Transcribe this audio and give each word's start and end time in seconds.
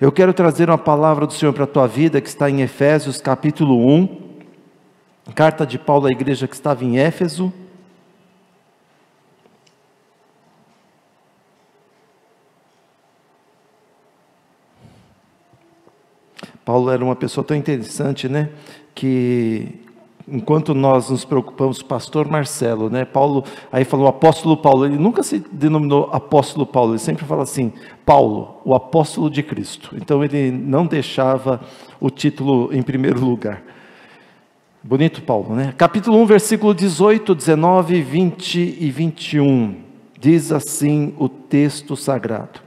Eu 0.00 0.12
quero 0.12 0.32
trazer 0.32 0.70
uma 0.70 0.78
palavra 0.78 1.26
do 1.26 1.32
Senhor 1.32 1.52
para 1.52 1.64
a 1.64 1.66
tua 1.66 1.88
vida 1.88 2.20
que 2.20 2.28
está 2.28 2.48
em 2.48 2.60
Efésios 2.60 3.20
capítulo 3.20 3.84
1, 3.84 4.38
carta 5.34 5.66
de 5.66 5.76
Paulo 5.76 6.06
à 6.06 6.12
igreja 6.12 6.46
que 6.46 6.54
estava 6.54 6.84
em 6.84 7.00
Éfeso. 7.00 7.52
Paulo 16.64 16.90
era 16.92 17.04
uma 17.04 17.16
pessoa 17.16 17.42
tão 17.42 17.56
interessante, 17.56 18.28
né? 18.28 18.50
Que 18.94 19.80
enquanto 20.30 20.74
nós 20.74 21.10
nos 21.10 21.24
preocupamos, 21.24 21.82
pastor 21.82 22.28
Marcelo, 22.28 22.90
né? 22.90 23.04
Paulo, 23.04 23.44
aí 23.72 23.84
falou 23.84 24.06
apóstolo 24.06 24.56
Paulo, 24.56 24.84
ele 24.84 24.98
nunca 24.98 25.22
se 25.22 25.44
denominou 25.50 26.10
apóstolo 26.12 26.66
Paulo, 26.66 26.92
ele 26.92 26.98
sempre 26.98 27.24
fala 27.24 27.42
assim, 27.42 27.72
Paulo, 28.04 28.60
o 28.64 28.74
apóstolo 28.74 29.30
de 29.30 29.42
Cristo. 29.42 29.94
Então 29.96 30.22
ele 30.22 30.50
não 30.50 30.86
deixava 30.86 31.60
o 32.00 32.10
título 32.10 32.70
em 32.72 32.82
primeiro 32.82 33.24
lugar. 33.24 33.62
Bonito 34.82 35.22
Paulo, 35.22 35.54
né? 35.54 35.74
Capítulo 35.76 36.18
1, 36.18 36.26
versículo 36.26 36.74
18, 36.74 37.34
19, 37.34 38.00
20 38.00 38.76
e 38.80 38.90
21. 38.90 39.76
Diz 40.20 40.52
assim 40.52 41.14
o 41.18 41.28
texto 41.28 41.96
sagrado. 41.96 42.60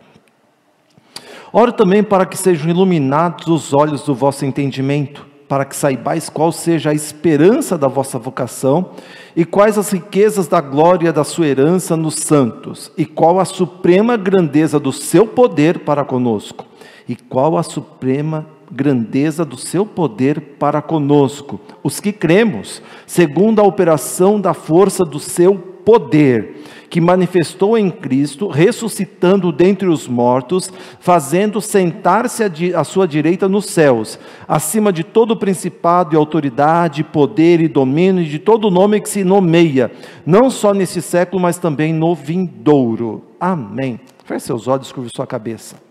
Oro 1.53 1.73
também 1.73 2.01
para 2.01 2.25
que 2.25 2.37
sejam 2.37 2.69
iluminados 2.69 3.47
os 3.47 3.73
olhos 3.73 4.03
do 4.03 4.15
vosso 4.15 4.45
entendimento 4.45 5.30
para 5.51 5.65
que 5.65 5.75
saibais 5.75 6.29
qual 6.29 6.49
seja 6.49 6.91
a 6.91 6.93
esperança 6.93 7.77
da 7.77 7.89
vossa 7.89 8.17
vocação 8.17 8.91
e 9.35 9.43
quais 9.43 9.77
as 9.77 9.91
riquezas 9.91 10.47
da 10.47 10.61
glória 10.61 11.11
da 11.11 11.25
sua 11.25 11.45
herança 11.45 11.97
nos 11.97 12.15
santos, 12.15 12.89
e 12.97 13.05
qual 13.05 13.37
a 13.37 13.43
suprema 13.43 14.15
grandeza 14.15 14.79
do 14.79 14.93
seu 14.93 15.27
poder 15.27 15.79
para 15.79 16.05
conosco, 16.05 16.65
e 17.05 17.17
qual 17.17 17.57
a 17.57 17.63
suprema 17.63 18.47
grandeza 18.71 19.43
do 19.43 19.57
seu 19.57 19.85
poder 19.85 20.39
para 20.57 20.81
conosco, 20.81 21.59
os 21.83 21.99
que 21.99 22.13
cremos, 22.13 22.81
segundo 23.05 23.59
a 23.59 23.67
operação 23.67 24.39
da 24.39 24.53
força 24.53 25.03
do 25.03 25.19
seu 25.19 25.57
poder 25.83 26.63
que 26.91 26.99
manifestou 26.99 27.77
em 27.77 27.89
Cristo, 27.89 28.49
ressuscitando 28.49 29.49
dentre 29.49 29.87
os 29.87 30.09
mortos, 30.09 30.69
fazendo 30.99 31.61
sentar-se 31.61 32.43
à 32.75 32.83
sua 32.83 33.07
direita 33.07 33.47
nos 33.47 33.67
céus, 33.67 34.19
acima 34.45 34.91
de 34.91 35.01
todo 35.01 35.37
principado 35.37 36.13
e 36.13 36.17
autoridade, 36.17 37.01
poder 37.01 37.61
e 37.61 37.69
domínio, 37.69 38.21
e 38.21 38.27
de 38.27 38.39
todo 38.39 38.69
nome 38.69 38.99
que 38.99 39.07
se 39.07 39.23
nomeia, 39.23 39.89
não 40.25 40.49
só 40.49 40.73
nesse 40.73 41.01
século, 41.01 41.41
mas 41.41 41.57
também 41.57 41.93
no 41.93 42.13
vindouro. 42.13 43.23
Amém. 43.39 43.97
Feche 44.25 44.47
seus 44.47 44.67
olhos, 44.67 44.91
curve 44.91 45.09
sua 45.15 45.25
cabeça. 45.25 45.90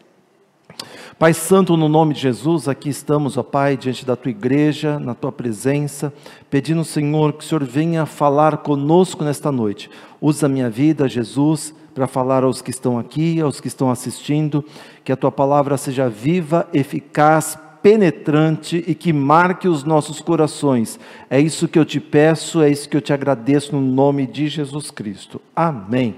Pai 1.20 1.34
Santo, 1.34 1.76
no 1.76 1.86
nome 1.86 2.14
de 2.14 2.20
Jesus, 2.20 2.66
aqui 2.66 2.88
estamos, 2.88 3.36
ó 3.36 3.42
Pai, 3.42 3.76
diante 3.76 4.06
da 4.06 4.16
tua 4.16 4.30
igreja, 4.30 4.98
na 4.98 5.14
tua 5.14 5.30
presença, 5.30 6.10
pedindo, 6.48 6.82
Senhor, 6.82 7.34
que 7.34 7.44
o 7.44 7.46
Senhor 7.46 7.62
venha 7.62 8.06
falar 8.06 8.56
conosco 8.56 9.22
nesta 9.22 9.52
noite. 9.52 9.90
Usa 10.18 10.46
a 10.46 10.48
minha 10.48 10.70
vida, 10.70 11.06
Jesus, 11.06 11.74
para 11.94 12.06
falar 12.06 12.42
aos 12.42 12.62
que 12.62 12.70
estão 12.70 12.98
aqui, 12.98 13.38
aos 13.38 13.60
que 13.60 13.68
estão 13.68 13.90
assistindo, 13.90 14.64
que 15.04 15.12
a 15.12 15.16
tua 15.16 15.30
palavra 15.30 15.76
seja 15.76 16.08
viva, 16.08 16.66
eficaz, 16.72 17.58
penetrante 17.82 18.82
e 18.88 18.94
que 18.94 19.12
marque 19.12 19.68
os 19.68 19.84
nossos 19.84 20.22
corações. 20.22 20.98
É 21.28 21.38
isso 21.38 21.68
que 21.68 21.78
eu 21.78 21.84
te 21.84 22.00
peço, 22.00 22.62
é 22.62 22.70
isso 22.70 22.88
que 22.88 22.96
eu 22.96 23.02
te 23.02 23.12
agradeço 23.12 23.76
no 23.76 23.82
nome 23.82 24.26
de 24.26 24.48
Jesus 24.48 24.90
Cristo. 24.90 25.38
Amém. 25.54 26.16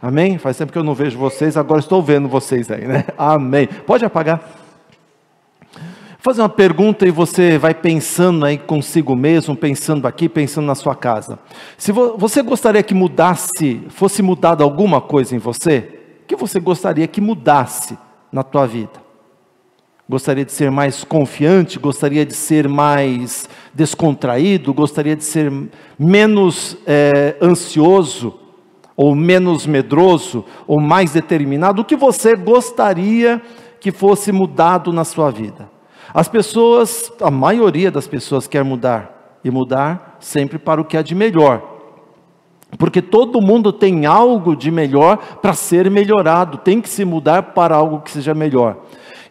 Amém? 0.00 0.38
Faz 0.38 0.56
tempo 0.56 0.72
que 0.72 0.78
eu 0.78 0.84
não 0.84 0.94
vejo 0.94 1.18
vocês, 1.18 1.56
agora 1.56 1.80
estou 1.80 2.02
vendo 2.02 2.28
vocês 2.28 2.70
aí, 2.70 2.86
né? 2.86 3.04
Amém. 3.16 3.66
Pode 3.66 4.04
apagar. 4.04 4.40
Vou 5.72 6.32
fazer 6.32 6.42
uma 6.42 6.48
pergunta 6.48 7.06
e 7.06 7.10
você 7.10 7.56
vai 7.56 7.72
pensando 7.72 8.44
aí 8.44 8.58
consigo 8.58 9.14
mesmo, 9.14 9.56
pensando 9.56 10.06
aqui, 10.06 10.28
pensando 10.28 10.66
na 10.66 10.74
sua 10.74 10.94
casa. 10.94 11.38
Se 11.78 11.92
você 11.92 12.42
gostaria 12.42 12.82
que 12.82 12.94
mudasse, 12.94 13.82
fosse 13.90 14.22
mudado 14.22 14.64
alguma 14.64 15.00
coisa 15.00 15.36
em 15.36 15.38
você, 15.38 16.00
o 16.22 16.26
que 16.26 16.34
você 16.34 16.58
gostaria 16.58 17.06
que 17.06 17.20
mudasse 17.20 17.96
na 18.32 18.42
tua 18.42 18.66
vida? 18.66 19.06
Gostaria 20.08 20.44
de 20.44 20.52
ser 20.52 20.70
mais 20.70 21.02
confiante, 21.02 21.80
gostaria 21.80 22.24
de 22.24 22.34
ser 22.34 22.68
mais 22.68 23.48
descontraído, 23.74 24.72
gostaria 24.72 25.16
de 25.16 25.24
ser 25.24 25.52
menos 25.98 26.76
é, 26.86 27.36
ansioso, 27.42 28.45
ou 28.96 29.14
menos 29.14 29.66
medroso, 29.66 30.44
ou 30.66 30.80
mais 30.80 31.12
determinado, 31.12 31.82
o 31.82 31.84
que 31.84 31.96
você 31.96 32.34
gostaria 32.34 33.42
que 33.78 33.92
fosse 33.92 34.32
mudado 34.32 34.92
na 34.92 35.04
sua 35.04 35.30
vida. 35.30 35.68
As 36.14 36.28
pessoas, 36.28 37.12
a 37.20 37.30
maioria 37.30 37.90
das 37.90 38.08
pessoas 38.08 38.46
quer 38.46 38.64
mudar, 38.64 39.38
e 39.44 39.50
mudar 39.50 40.16
sempre 40.18 40.58
para 40.58 40.80
o 40.80 40.84
que 40.84 40.96
é 40.96 41.02
de 41.02 41.14
melhor. 41.14 41.62
Porque 42.78 43.00
todo 43.00 43.40
mundo 43.40 43.72
tem 43.72 44.06
algo 44.06 44.56
de 44.56 44.70
melhor 44.70 45.18
para 45.40 45.52
ser 45.52 45.90
melhorado, 45.90 46.58
tem 46.58 46.80
que 46.80 46.88
se 46.88 47.04
mudar 47.04 47.42
para 47.54 47.76
algo 47.76 48.00
que 48.00 48.10
seja 48.10 48.34
melhor. 48.34 48.78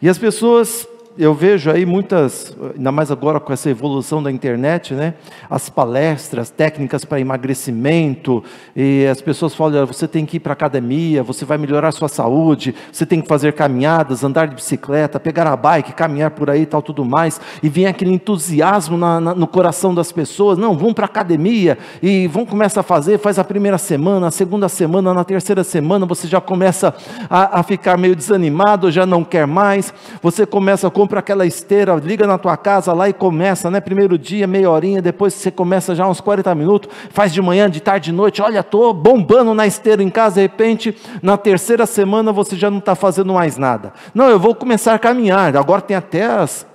E 0.00 0.08
as 0.08 0.16
pessoas 0.16 0.88
eu 1.18 1.32
vejo 1.34 1.70
aí 1.70 1.86
muitas, 1.86 2.54
ainda 2.76 2.92
mais 2.92 3.10
agora 3.10 3.40
com 3.40 3.52
essa 3.52 3.70
evolução 3.70 4.22
da 4.22 4.30
internet, 4.30 4.92
né? 4.92 5.14
As 5.48 5.70
palestras, 5.70 6.50
técnicas 6.50 7.04
para 7.04 7.18
emagrecimento, 7.20 8.44
e 8.74 9.06
as 9.06 9.20
pessoas 9.20 9.54
falam: 9.54 9.86
você 9.86 10.06
tem 10.06 10.26
que 10.26 10.36
ir 10.36 10.40
para 10.40 10.52
a 10.52 10.54
academia, 10.54 11.22
você 11.22 11.44
vai 11.44 11.56
melhorar 11.56 11.88
a 11.88 11.92
sua 11.92 12.08
saúde, 12.08 12.74
você 12.92 13.06
tem 13.06 13.20
que 13.20 13.28
fazer 13.28 13.54
caminhadas, 13.54 14.22
andar 14.22 14.46
de 14.46 14.54
bicicleta, 14.54 15.18
pegar 15.18 15.46
a 15.46 15.56
bike, 15.56 15.92
caminhar 15.92 16.32
por 16.32 16.50
aí 16.50 16.66
tal, 16.66 16.82
tudo 16.82 17.04
mais. 17.04 17.40
E 17.62 17.68
vem 17.68 17.86
aquele 17.86 18.12
entusiasmo 18.12 18.98
na, 18.98 19.20
na, 19.20 19.34
no 19.34 19.46
coração 19.46 19.94
das 19.94 20.12
pessoas: 20.12 20.58
não, 20.58 20.76
vão 20.76 20.92
para 20.92 21.06
a 21.06 21.08
academia 21.08 21.78
e 22.02 22.26
vão 22.28 22.44
começar 22.44 22.80
a 22.80 22.84
fazer, 22.84 23.18
faz 23.18 23.38
a 23.38 23.44
primeira 23.44 23.78
semana, 23.78 24.26
a 24.26 24.30
segunda 24.30 24.68
semana, 24.68 25.14
na 25.14 25.24
terceira 25.24 25.64
semana 25.64 26.04
você 26.04 26.28
já 26.28 26.40
começa 26.40 26.94
a, 27.30 27.60
a 27.60 27.62
ficar 27.62 27.96
meio 27.96 28.14
desanimado, 28.14 28.90
já 28.90 29.06
não 29.06 29.24
quer 29.24 29.46
mais, 29.46 29.94
você 30.22 30.44
começa 30.44 30.86
a 30.86 30.90
compra 31.06 31.20
aquela 31.20 31.46
esteira, 31.46 31.94
liga 31.94 32.26
na 32.26 32.36
tua 32.36 32.56
casa 32.56 32.92
lá 32.92 33.08
e 33.08 33.12
começa, 33.12 33.70
né? 33.70 33.80
Primeiro 33.80 34.18
dia, 34.18 34.44
meia 34.44 34.68
horinha, 34.68 35.00
depois 35.00 35.34
você 35.34 35.52
começa 35.52 35.94
já 35.94 36.04
uns 36.04 36.20
40 36.20 36.52
minutos, 36.56 36.90
faz 37.10 37.32
de 37.32 37.40
manhã, 37.40 37.70
de 37.70 37.80
tarde, 37.80 38.06
de 38.06 38.12
noite, 38.12 38.42
olha, 38.42 38.58
estou 38.58 38.92
bombando 38.92 39.54
na 39.54 39.68
esteira 39.68 40.02
em 40.02 40.10
casa, 40.10 40.34
de 40.34 40.40
repente, 40.40 40.96
na 41.22 41.36
terceira 41.36 41.86
semana 41.86 42.32
você 42.32 42.56
já 42.56 42.68
não 42.68 42.78
está 42.78 42.96
fazendo 42.96 43.32
mais 43.32 43.56
nada. 43.56 43.92
Não, 44.12 44.28
eu 44.28 44.40
vou 44.40 44.52
começar 44.52 44.94
a 44.94 44.98
caminhar, 44.98 45.56
agora 45.56 45.80
tem 45.80 45.96
até 45.96 46.24
as, 46.24 46.66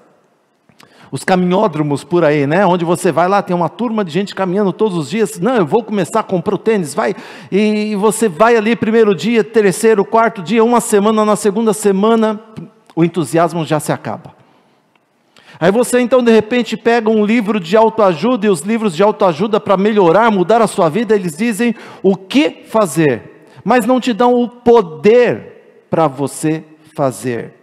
os 1.12 1.26
caminhódromos 1.26 2.06
por 2.06 2.24
aí, 2.24 2.48
né? 2.48 2.66
Onde 2.66 2.86
você 2.86 3.12
vai 3.12 3.28
lá, 3.28 3.42
tem 3.42 3.54
uma 3.54 3.68
turma 3.68 4.06
de 4.06 4.12
gente 4.12 4.34
caminhando 4.34 4.72
todos 4.72 4.98
os 4.98 5.10
dias. 5.10 5.42
Não, 5.42 5.56
eu 5.58 5.66
vou 5.66 5.84
começar 5.84 6.22
a 6.22 6.24
comprar 6.24 6.56
o 6.56 6.58
tênis, 6.58 6.94
vai. 6.94 7.14
E 7.52 7.96
você 7.96 8.30
vai 8.30 8.56
ali, 8.56 8.78
primeiro 8.78 9.14
dia, 9.14 9.44
terceiro, 9.44 10.06
quarto 10.06 10.42
dia, 10.42 10.64
uma 10.64 10.80
semana, 10.80 11.26
na 11.26 11.36
segunda 11.36 11.74
semana, 11.74 12.40
o 12.96 13.04
entusiasmo 13.04 13.66
já 13.66 13.80
se 13.80 13.92
acaba. 13.92 14.36
Aí 15.60 15.72
você 15.72 16.00
então 16.00 16.24
de 16.24 16.32
repente 16.32 16.76
pega 16.76 17.10
um 17.10 17.26
livro 17.26 17.60
de 17.60 17.78
autoajuda 17.78 18.48
e 18.48 18.50
os 18.50 18.62
livros 18.62 18.96
de 18.96 19.04
autoajuda 19.04 19.60
para 19.60 19.78
melhorar, 19.78 20.32
mudar 20.32 20.62
a 20.62 20.68
sua 20.68 20.90
vida, 20.90 21.14
eles 21.14 21.38
dizem 21.38 21.76
o 22.02 22.16
que 22.16 22.64
fazer, 22.66 23.46
mas 23.64 23.86
não 23.86 24.00
te 24.00 24.14
dão 24.14 24.34
o 24.42 24.50
poder 24.50 25.86
para 25.90 26.08
você 26.08 26.64
fazer. 26.96 27.61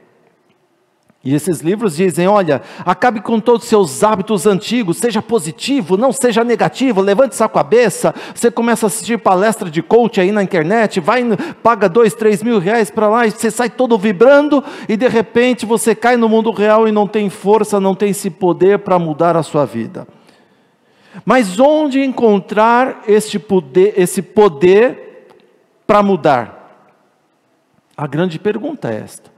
E 1.28 1.34
esses 1.34 1.60
livros 1.60 1.96
dizem: 1.96 2.26
olha, 2.26 2.62
acabe 2.86 3.20
com 3.20 3.38
todos 3.38 3.64
os 3.64 3.68
seus 3.68 4.02
hábitos 4.02 4.46
antigos, 4.46 4.96
seja 4.96 5.20
positivo, 5.20 5.94
não 5.94 6.10
seja 6.10 6.42
negativo, 6.42 7.02
levante 7.02 7.36
sua 7.36 7.50
cabeça. 7.50 8.14
Você 8.34 8.50
começa 8.50 8.86
a 8.86 8.88
assistir 8.88 9.18
palestra 9.18 9.68
de 9.68 9.82
coach 9.82 10.18
aí 10.18 10.32
na 10.32 10.42
internet, 10.42 11.00
vai, 11.00 11.22
paga 11.62 11.86
dois, 11.86 12.14
três 12.14 12.42
mil 12.42 12.58
reais 12.58 12.90
para 12.90 13.08
lá, 13.08 13.26
e 13.26 13.30
você 13.30 13.50
sai 13.50 13.68
todo 13.68 13.98
vibrando, 13.98 14.64
e 14.88 14.96
de 14.96 15.06
repente 15.06 15.66
você 15.66 15.94
cai 15.94 16.16
no 16.16 16.30
mundo 16.30 16.50
real 16.50 16.88
e 16.88 16.92
não 16.92 17.06
tem 17.06 17.28
força, 17.28 17.78
não 17.78 17.94
tem 17.94 18.08
esse 18.08 18.30
poder 18.30 18.78
para 18.78 18.98
mudar 18.98 19.36
a 19.36 19.42
sua 19.42 19.66
vida. 19.66 20.08
Mas 21.26 21.60
onde 21.60 22.00
encontrar 22.00 23.02
este 23.06 23.38
poder, 23.38 23.92
esse 23.98 24.22
poder 24.22 25.26
para 25.86 26.02
mudar? 26.02 26.88
A 27.94 28.06
grande 28.06 28.38
pergunta 28.38 28.88
é 28.88 29.00
esta. 29.00 29.37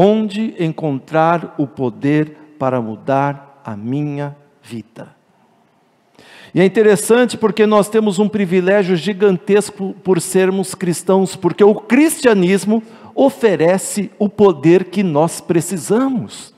Onde 0.00 0.54
encontrar 0.60 1.56
o 1.58 1.66
poder 1.66 2.54
para 2.56 2.80
mudar 2.80 3.60
a 3.64 3.76
minha 3.76 4.36
vida? 4.62 5.08
E 6.54 6.60
é 6.60 6.64
interessante 6.64 7.36
porque 7.36 7.66
nós 7.66 7.88
temos 7.88 8.20
um 8.20 8.28
privilégio 8.28 8.94
gigantesco 8.94 9.96
por 10.04 10.20
sermos 10.20 10.72
cristãos, 10.72 11.34
porque 11.34 11.64
o 11.64 11.74
cristianismo 11.74 12.80
oferece 13.12 14.08
o 14.20 14.28
poder 14.28 14.84
que 14.84 15.02
nós 15.02 15.40
precisamos. 15.40 16.54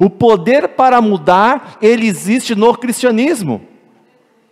O 0.00 0.10
poder 0.10 0.70
para 0.70 1.00
mudar, 1.00 1.78
ele 1.80 2.08
existe 2.08 2.56
no 2.56 2.76
cristianismo. 2.76 3.60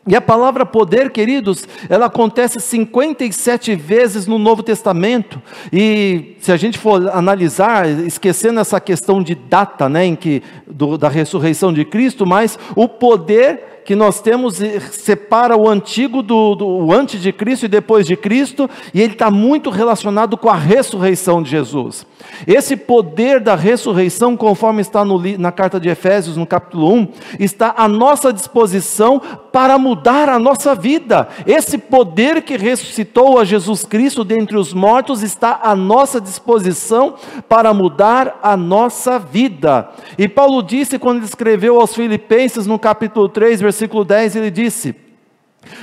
E 0.07 0.15
a 0.15 0.21
palavra 0.21 0.67
poder, 0.67 1.11
queridos, 1.11 1.67
ela 1.89 2.07
acontece 2.07 2.61
57 2.61 3.75
vezes 3.75 4.27
no 4.27 4.39
Novo 4.39 4.63
Testamento. 4.63 5.41
E 5.73 6.37
se 6.41 6.53
a 6.53 6.57
gente 6.59 6.79
for 6.79 7.09
analisar, 7.09 7.89
esquecendo 7.89 8.61
essa 8.61 8.79
questão 8.79 9.23
de 9.23 9.35
data, 9.35 9.89
né, 9.89 10.05
em 10.05 10.15
que 10.15 10.43
do, 10.67 10.99
da 10.99 11.09
ressurreição 11.09 11.73
de 11.73 11.87
Cristo, 11.87 12.27
mas 12.27 12.59
o 12.77 12.87
poder 12.87 13.74
que 13.85 13.95
nós 13.95 14.21
temos 14.21 14.61
separa 14.93 15.57
o 15.57 15.69
antigo 15.69 16.23
do, 16.23 16.55
do 16.55 16.93
antes 16.93 17.21
de 17.21 17.33
Cristo 17.33 17.67
e 17.67 17.69
depois 17.69 18.07
de 18.07 18.17
Cristo, 18.17 18.69
e 18.93 19.01
ele 19.01 19.13
está 19.13 19.31
muito 19.31 19.69
relacionado 19.69 20.37
com 20.37 20.49
a 20.49 20.55
ressurreição 20.55 21.43
de 21.43 21.51
Jesus. 21.51 22.07
Esse 22.47 22.77
poder 22.77 23.41
da 23.41 23.55
ressurreição, 23.55 24.37
conforme 24.37 24.81
está 24.81 25.05
no, 25.05 25.21
na 25.39 25.53
carta 25.53 25.79
de 25.79 25.89
Efésios, 25.89 26.37
no 26.37 26.47
capítulo 26.47 26.93
1, 26.93 27.09
está 27.39 27.75
à 27.77 27.87
nossa 27.87 28.33
disposição 28.33 29.21
para 29.53 29.79
mudar 29.79 30.29
a 30.29 30.39
nossa 30.39 30.75
vida. 30.75 31.29
Esse 31.47 31.77
poder 31.77 32.43
que 32.43 32.57
ressuscitou 32.57 33.39
a 33.39 33.45
Jesus 33.45 33.85
Cristo 33.85 34.25
dentre 34.25 34.57
os 34.57 34.73
mortos 34.73 35.23
está 35.23 35.61
à 35.63 35.77
nossa 35.77 36.21
disposição 36.21 37.15
para 37.49 37.73
mudar 37.75 38.41
a 38.43 38.57
nossa 38.57 39.19
vida. 39.19 39.91
E 40.19 40.27
Paulo 40.27 40.63
disse 40.63 40.99
quando 40.99 41.19
ele 41.19 41.27
escreveu 41.27 41.81
aos 41.81 41.95
Filipenses, 41.95 42.67
no 42.67 42.79
capítulo 42.79 43.29
3, 43.29 43.61
versículo 43.61 43.74
10, 44.05 44.37
ele 44.37 44.51
disse: 44.51 44.95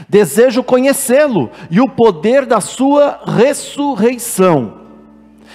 Desejo 0.07 0.63
conhecê-lo 0.63 1.49
e 1.69 1.81
o 1.81 1.89
poder 1.89 2.45
da 2.45 2.61
sua 2.61 3.19
ressurreição 3.25 4.81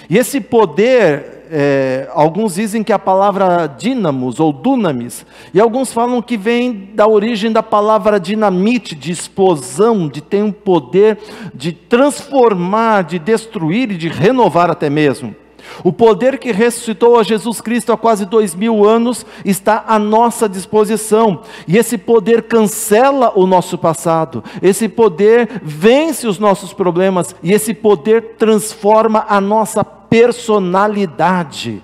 e 0.09 0.17
esse 0.17 0.41
poder, 0.41 1.47
é, 1.51 2.09
alguns 2.13 2.55
dizem 2.55 2.85
que 2.85 2.93
é 2.93 2.95
a 2.95 2.99
palavra 2.99 3.67
dínamos 3.67 4.39
ou 4.39 4.53
dunamis, 4.53 5.27
e 5.53 5.61
alguns 5.61 5.93
falam 5.93 6.23
que 6.23 6.37
vem 6.37 6.91
da 6.95 7.07
origem 7.07 7.51
da 7.51 7.63
palavra 7.63 8.21
dinamite, 8.21 8.95
de 8.95 9.11
explosão, 9.11 10.09
de 10.09 10.21
ter 10.21 10.43
um 10.43 10.53
poder 10.53 11.19
de 11.55 11.73
transformar, 11.73 13.03
de 13.03 13.19
destruir 13.19 13.91
e 13.91 13.97
de 13.97 14.09
renovar 14.09 14.71
até 14.71 14.89
mesmo. 14.89 15.35
O 15.83 15.93
poder 15.93 16.39
que 16.39 16.53
ressuscitou 16.53 17.19
a 17.19 17.23
Jesus 17.23 17.61
Cristo 17.61 17.93
há 17.93 17.97
quase 17.97 18.25
dois 18.25 18.55
mil 18.55 18.87
anos 18.87 19.27
está 19.45 19.85
à 19.87 19.99
nossa 19.99 20.49
disposição, 20.49 21.43
e 21.67 21.77
esse 21.77 21.99
poder 21.99 22.43
cancela 22.43 23.33
o 23.35 23.47
nosso 23.47 23.77
passado, 23.77 24.43
esse 24.63 24.89
poder 24.89 25.61
vence 25.63 26.27
os 26.27 26.39
nossos 26.39 26.73
problemas, 26.73 27.35
e 27.43 27.53
esse 27.53 27.75
poder 27.75 28.37
transforma 28.39 29.25
a 29.29 29.41
nossa 29.41 29.85
personalidade. 29.85 31.83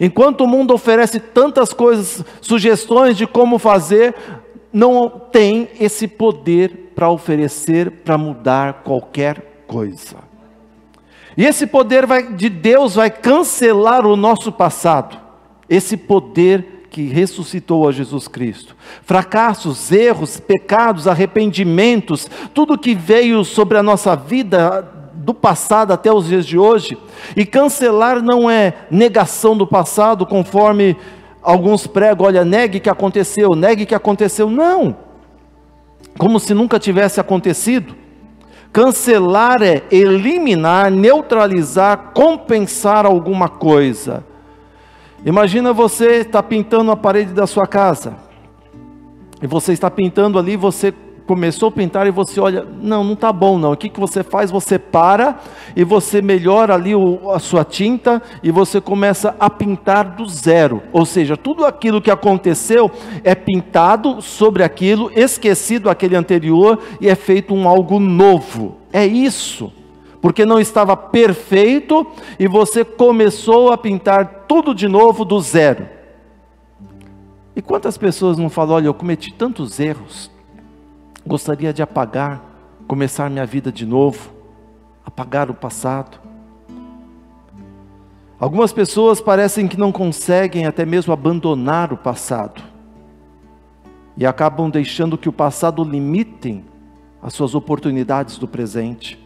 Enquanto 0.00 0.42
o 0.42 0.46
mundo 0.46 0.72
oferece 0.72 1.20
tantas 1.20 1.72
coisas, 1.72 2.24
sugestões 2.40 3.16
de 3.16 3.26
como 3.26 3.58
fazer, 3.58 4.14
não 4.72 5.08
tem 5.08 5.68
esse 5.78 6.08
poder 6.08 6.92
para 6.94 7.10
oferecer, 7.10 7.90
para 8.04 8.16
mudar 8.16 8.82
qualquer 8.84 9.64
coisa. 9.66 10.31
E 11.36 11.44
esse 11.44 11.66
poder 11.66 12.06
vai, 12.06 12.32
de 12.32 12.48
Deus 12.48 12.94
vai 12.94 13.10
cancelar 13.10 14.06
o 14.06 14.16
nosso 14.16 14.52
passado. 14.52 15.16
Esse 15.68 15.96
poder 15.96 16.82
que 16.90 17.04
ressuscitou 17.04 17.88
a 17.88 17.92
Jesus 17.92 18.28
Cristo. 18.28 18.76
Fracassos, 19.02 19.90
erros, 19.90 20.38
pecados, 20.38 21.08
arrependimentos, 21.08 22.28
tudo 22.52 22.78
que 22.78 22.94
veio 22.94 23.44
sobre 23.44 23.78
a 23.78 23.82
nossa 23.82 24.14
vida 24.14 24.86
do 25.14 25.32
passado 25.32 25.92
até 25.92 26.12
os 26.12 26.26
dias 26.26 26.44
de 26.44 26.58
hoje. 26.58 26.98
E 27.34 27.46
cancelar 27.46 28.20
não 28.22 28.50
é 28.50 28.74
negação 28.90 29.56
do 29.56 29.66
passado, 29.66 30.26
conforme 30.26 30.94
alguns 31.42 31.86
pregam, 31.86 32.26
olha, 32.26 32.44
negue 32.44 32.78
que 32.78 32.90
aconteceu, 32.90 33.54
negue 33.54 33.86
que 33.86 33.94
aconteceu. 33.94 34.50
Não. 34.50 34.94
Como 36.18 36.38
se 36.38 36.52
nunca 36.52 36.78
tivesse 36.78 37.18
acontecido. 37.18 38.01
Cancelar 38.72 39.62
é 39.62 39.82
eliminar, 39.90 40.90
neutralizar, 40.90 42.12
compensar 42.14 43.04
alguma 43.04 43.48
coisa. 43.48 44.24
Imagina 45.24 45.72
você 45.72 46.20
está 46.20 46.42
pintando 46.42 46.90
a 46.90 46.96
parede 46.96 47.32
da 47.32 47.46
sua 47.46 47.66
casa. 47.66 48.16
E 49.42 49.46
você 49.46 49.72
está 49.72 49.90
pintando 49.90 50.38
ali, 50.38 50.56
você 50.56 50.94
começou 51.26 51.68
a 51.68 51.72
pintar 51.72 52.06
e 52.06 52.10
você 52.10 52.40
olha, 52.40 52.66
não, 52.80 53.04
não 53.04 53.12
está 53.12 53.32
bom 53.32 53.58
não. 53.58 53.72
O 53.72 53.76
que, 53.76 53.88
que 53.88 54.00
você 54.00 54.22
faz? 54.22 54.50
Você 54.50 54.78
para 54.78 55.38
e 55.74 55.84
você 55.84 56.20
melhora 56.20 56.74
ali 56.74 56.94
o, 56.94 57.30
a 57.30 57.38
sua 57.38 57.64
tinta 57.64 58.20
e 58.42 58.50
você 58.50 58.80
começa 58.80 59.34
a 59.38 59.48
pintar 59.48 60.16
do 60.16 60.26
zero. 60.26 60.82
Ou 60.92 61.06
seja, 61.06 61.36
tudo 61.36 61.64
aquilo 61.64 62.02
que 62.02 62.10
aconteceu 62.10 62.90
é 63.22 63.34
pintado 63.34 64.20
sobre 64.20 64.62
aquilo, 64.62 65.10
esquecido 65.14 65.88
aquele 65.88 66.16
anterior 66.16 66.78
e 67.00 67.08
é 67.08 67.14
feito 67.14 67.54
um 67.54 67.68
algo 67.68 67.98
novo. 67.98 68.76
É 68.92 69.06
isso. 69.06 69.72
Porque 70.20 70.44
não 70.44 70.60
estava 70.60 70.96
perfeito 70.96 72.06
e 72.38 72.46
você 72.46 72.84
começou 72.84 73.72
a 73.72 73.78
pintar 73.78 74.44
tudo 74.46 74.74
de 74.74 74.86
novo 74.86 75.24
do 75.24 75.40
zero. 75.40 75.88
E 77.54 77.60
quantas 77.60 77.98
pessoas 77.98 78.38
não 78.38 78.48
falam, 78.48 78.76
olha, 78.76 78.86
eu 78.86 78.94
cometi 78.94 79.32
tantos 79.32 79.78
erros, 79.78 80.30
Gostaria 81.26 81.72
de 81.72 81.82
apagar, 81.82 82.42
começar 82.86 83.30
minha 83.30 83.46
vida 83.46 83.70
de 83.70 83.86
novo, 83.86 84.32
apagar 85.04 85.50
o 85.50 85.54
passado. 85.54 86.18
Algumas 88.38 88.72
pessoas 88.72 89.20
parecem 89.20 89.68
que 89.68 89.78
não 89.78 89.92
conseguem 89.92 90.66
até 90.66 90.84
mesmo 90.84 91.12
abandonar 91.12 91.92
o 91.92 91.96
passado 91.96 92.60
e 94.16 94.26
acabam 94.26 94.68
deixando 94.68 95.16
que 95.16 95.28
o 95.28 95.32
passado 95.32 95.84
limitem 95.84 96.64
as 97.22 97.34
suas 97.34 97.54
oportunidades 97.54 98.36
do 98.38 98.48
presente. 98.48 99.21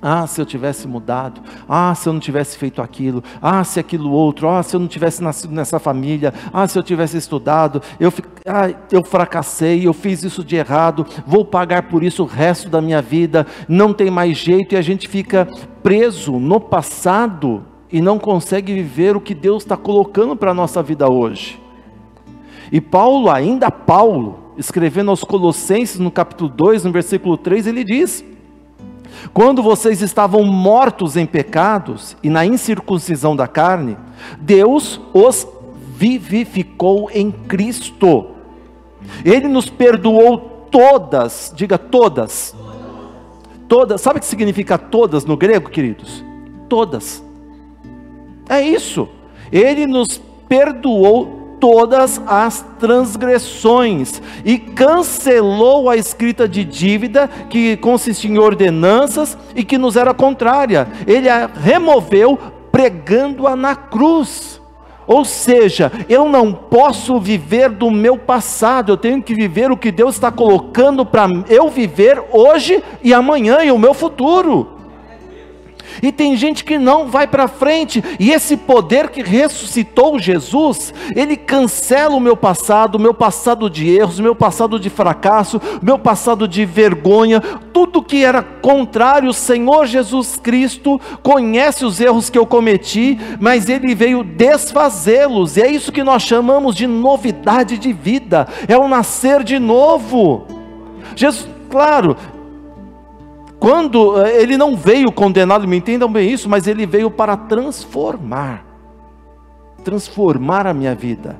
Ah, 0.00 0.26
se 0.26 0.40
eu 0.40 0.46
tivesse 0.46 0.86
mudado. 0.86 1.40
Ah, 1.68 1.92
se 1.94 2.08
eu 2.08 2.12
não 2.12 2.20
tivesse 2.20 2.56
feito 2.56 2.80
aquilo. 2.80 3.22
Ah, 3.42 3.64
se 3.64 3.80
aquilo 3.80 4.10
outro. 4.12 4.48
Ah, 4.48 4.62
se 4.62 4.76
eu 4.76 4.80
não 4.80 4.86
tivesse 4.86 5.22
nascido 5.22 5.52
nessa 5.52 5.78
família. 5.78 6.32
Ah, 6.52 6.68
se 6.68 6.78
eu 6.78 6.82
tivesse 6.82 7.16
estudado. 7.16 7.82
Eu, 7.98 8.12
ah, 8.46 8.72
eu 8.92 9.02
fracassei. 9.02 9.86
Eu 9.86 9.92
fiz 9.92 10.22
isso 10.22 10.44
de 10.44 10.54
errado. 10.54 11.04
Vou 11.26 11.44
pagar 11.44 11.84
por 11.84 12.04
isso 12.04 12.22
o 12.22 12.26
resto 12.26 12.68
da 12.68 12.80
minha 12.80 13.02
vida. 13.02 13.46
Não 13.68 13.92
tem 13.92 14.10
mais 14.10 14.38
jeito. 14.38 14.74
E 14.74 14.78
a 14.78 14.82
gente 14.82 15.08
fica 15.08 15.48
preso 15.82 16.38
no 16.38 16.60
passado 16.60 17.64
e 17.90 18.00
não 18.00 18.18
consegue 18.18 18.72
viver 18.72 19.16
o 19.16 19.20
que 19.20 19.34
Deus 19.34 19.64
está 19.64 19.76
colocando 19.76 20.36
para 20.36 20.52
a 20.52 20.54
nossa 20.54 20.82
vida 20.82 21.10
hoje. 21.10 21.60
E 22.70 22.80
Paulo, 22.80 23.30
ainda 23.30 23.70
Paulo, 23.70 24.52
escrevendo 24.56 25.10
aos 25.10 25.24
Colossenses 25.24 25.98
no 25.98 26.10
capítulo 26.10 26.50
2, 26.50 26.84
no 26.84 26.92
versículo 26.92 27.36
3, 27.36 27.66
ele 27.66 27.82
diz 27.82 28.24
quando 29.32 29.62
vocês 29.62 30.02
estavam 30.02 30.44
mortos 30.44 31.16
em 31.16 31.26
pecados 31.26 32.16
e 32.22 32.30
na 32.30 32.44
incircuncisão 32.44 33.34
da 33.34 33.46
carne, 33.46 33.96
Deus 34.40 35.00
os 35.12 35.46
vivificou 35.96 37.10
em 37.12 37.30
Cristo. 37.30 38.26
Ele 39.24 39.48
nos 39.48 39.68
perdoou 39.68 40.38
todas, 40.70 41.52
diga 41.54 41.78
todas. 41.78 42.54
Todas, 43.68 44.00
sabe 44.00 44.18
o 44.18 44.20
que 44.20 44.26
significa 44.26 44.78
todas 44.78 45.24
no 45.24 45.36
grego, 45.36 45.68
queridos? 45.68 46.24
Todas. 46.68 47.22
É 48.48 48.62
isso. 48.62 49.08
Ele 49.52 49.86
nos 49.86 50.20
perdoou 50.48 51.37
todas 51.60 52.20
as 52.26 52.64
transgressões 52.78 54.22
e 54.44 54.58
cancelou 54.58 55.88
a 55.88 55.96
escrita 55.96 56.48
de 56.48 56.64
dívida 56.64 57.28
que 57.50 57.76
consistia 57.76 58.30
em 58.30 58.38
ordenanças 58.38 59.36
e 59.54 59.64
que 59.64 59.78
nos 59.78 59.96
era 59.96 60.14
contrária. 60.14 60.88
Ele 61.06 61.28
a 61.28 61.46
removeu 61.46 62.38
pregando-a 62.70 63.56
na 63.56 63.74
cruz. 63.74 64.60
Ou 65.06 65.24
seja, 65.24 65.90
eu 66.06 66.28
não 66.28 66.52
posso 66.52 67.18
viver 67.18 67.70
do 67.70 67.90
meu 67.90 68.18
passado, 68.18 68.92
eu 68.92 68.96
tenho 68.96 69.22
que 69.22 69.34
viver 69.34 69.70
o 69.72 69.76
que 69.76 69.90
Deus 69.90 70.16
está 70.16 70.30
colocando 70.30 71.04
para 71.04 71.26
eu 71.48 71.70
viver 71.70 72.22
hoje 72.30 72.84
e 73.02 73.14
amanhã 73.14 73.64
e 73.64 73.72
o 73.72 73.78
meu 73.78 73.94
futuro. 73.94 74.77
E 76.02 76.12
tem 76.12 76.36
gente 76.36 76.64
que 76.64 76.78
não 76.78 77.06
vai 77.08 77.26
para 77.26 77.48
frente, 77.48 78.02
e 78.18 78.30
esse 78.30 78.56
poder 78.56 79.10
que 79.10 79.22
ressuscitou 79.22 80.18
Jesus, 80.18 80.92
ele 81.14 81.36
cancela 81.36 82.14
o 82.14 82.20
meu 82.20 82.36
passado, 82.36 82.96
o 82.96 83.00
meu 83.00 83.14
passado 83.14 83.68
de 83.68 83.88
erros, 83.88 84.18
o 84.18 84.22
meu 84.22 84.34
passado 84.34 84.78
de 84.78 84.90
fracasso, 84.90 85.60
o 85.80 85.84
meu 85.84 85.98
passado 85.98 86.46
de 86.46 86.64
vergonha, 86.64 87.40
tudo 87.72 88.02
que 88.02 88.24
era 88.24 88.42
contrário, 88.42 89.30
o 89.30 89.34
Senhor 89.34 89.86
Jesus 89.86 90.36
Cristo 90.36 91.00
conhece 91.22 91.84
os 91.84 92.00
erros 92.00 92.30
que 92.30 92.38
eu 92.38 92.46
cometi, 92.46 93.18
mas 93.40 93.68
ele 93.68 93.94
veio 93.94 94.22
desfazê-los, 94.22 95.56
e 95.56 95.62
é 95.62 95.70
isso 95.70 95.92
que 95.92 96.04
nós 96.04 96.22
chamamos 96.22 96.74
de 96.74 96.86
novidade 96.86 97.78
de 97.78 97.92
vida, 97.92 98.46
é 98.66 98.76
o 98.76 98.88
nascer 98.88 99.42
de 99.42 99.58
novo. 99.58 100.46
Jesus, 101.14 101.48
claro, 101.68 102.16
quando 103.58 104.20
eh, 104.22 104.42
ele 104.42 104.56
não 104.56 104.76
veio 104.76 105.10
condená-lo, 105.10 105.66
me 105.66 105.76
entendam 105.76 106.10
bem 106.10 106.30
isso, 106.30 106.48
mas 106.48 106.66
ele 106.66 106.86
veio 106.86 107.10
para 107.10 107.36
transformar 107.36 108.68
transformar 109.88 110.66
a 110.66 110.74
minha 110.74 110.94
vida. 110.94 111.36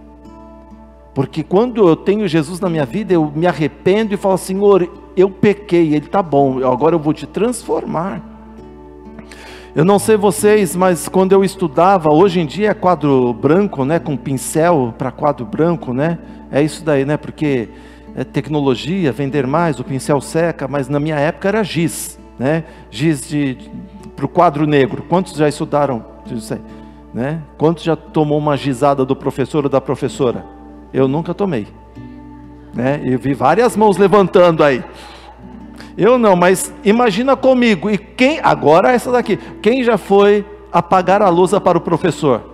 Porque 1.15 1.43
quando 1.43 1.87
eu 1.87 1.97
tenho 1.97 2.29
Jesus 2.29 2.61
na 2.61 2.71
minha 2.71 2.87
vida, 2.87 3.13
eu 3.13 3.31
me 3.35 3.47
arrependo 3.47 4.15
e 4.15 4.17
falo, 4.17 4.39
Senhor, 4.39 4.89
eu 5.17 5.29
pequei, 5.29 5.89
Ele 5.95 6.07
está 6.07 6.23
bom, 6.23 6.65
agora 6.67 6.95
eu 6.95 6.99
vou 6.99 7.13
te 7.13 7.27
transformar. 7.27 8.23
Eu 9.75 9.85
não 9.85 9.99
sei 9.99 10.17
vocês, 10.17 10.75
mas 10.75 11.09
quando 11.09 11.33
eu 11.33 11.45
estudava, 11.45 12.11
hoje 12.11 12.41
em 12.41 12.47
dia 12.47 12.71
é 12.71 12.75
quadro 12.75 13.33
branco, 13.35 13.85
né, 13.85 13.99
com 13.99 14.17
pincel 14.17 14.95
para 14.97 15.11
quadro 15.11 15.45
branco, 15.45 15.93
né? 15.93 16.19
É 16.51 16.63
isso 16.63 16.83
daí, 16.83 17.05
né? 17.05 17.17
Porque 17.17 17.69
é 18.15 18.25
tecnologia, 18.25 19.13
vender 19.13 19.47
mais, 19.47 19.79
o 19.79 19.85
pincel 19.85 20.21
seca, 20.21 20.67
mas 20.67 20.89
na 20.89 20.99
minha 20.99 21.17
época 21.17 21.49
era 21.49 21.63
giz, 21.63 22.19
né? 22.39 22.65
Giz 22.91 23.29
de, 23.29 23.55
de 23.55 23.71
para 24.19 24.27
o 24.27 24.29
quadro 24.29 24.67
negro. 24.67 25.05
Quantos 25.09 25.35
já 25.35 25.49
estudaram? 25.49 26.05
Né? 27.15 27.41
Quantos 27.57 27.85
já 27.85 27.95
tomou 27.95 28.37
uma 28.37 28.57
gizada 28.57 29.05
do 29.05 29.15
professor 29.15 29.63
ou 29.65 29.71
da 29.71 29.81
professora? 29.81 30.45
Eu 30.93 31.07
nunca 31.07 31.33
tomei. 31.33 31.69
Né? 32.75 33.01
Eu 33.05 33.17
vi 33.17 33.33
várias 33.33 33.77
mãos 33.77 33.97
levantando 33.97 34.65
aí. 34.65 34.83
Eu 35.97 36.19
não, 36.19 36.35
mas 36.35 36.75
imagina 36.85 37.37
comigo. 37.37 37.89
E 37.89 37.97
quem 37.97 38.41
agora 38.43 38.91
essa 38.91 39.13
daqui? 39.13 39.37
Quem 39.63 39.85
já 39.85 39.97
foi 39.97 40.45
apagar 40.73 41.23
a 41.23 41.29
luz 41.29 41.53
para 41.61 41.79
o 41.79 41.81
professor? 41.81 42.48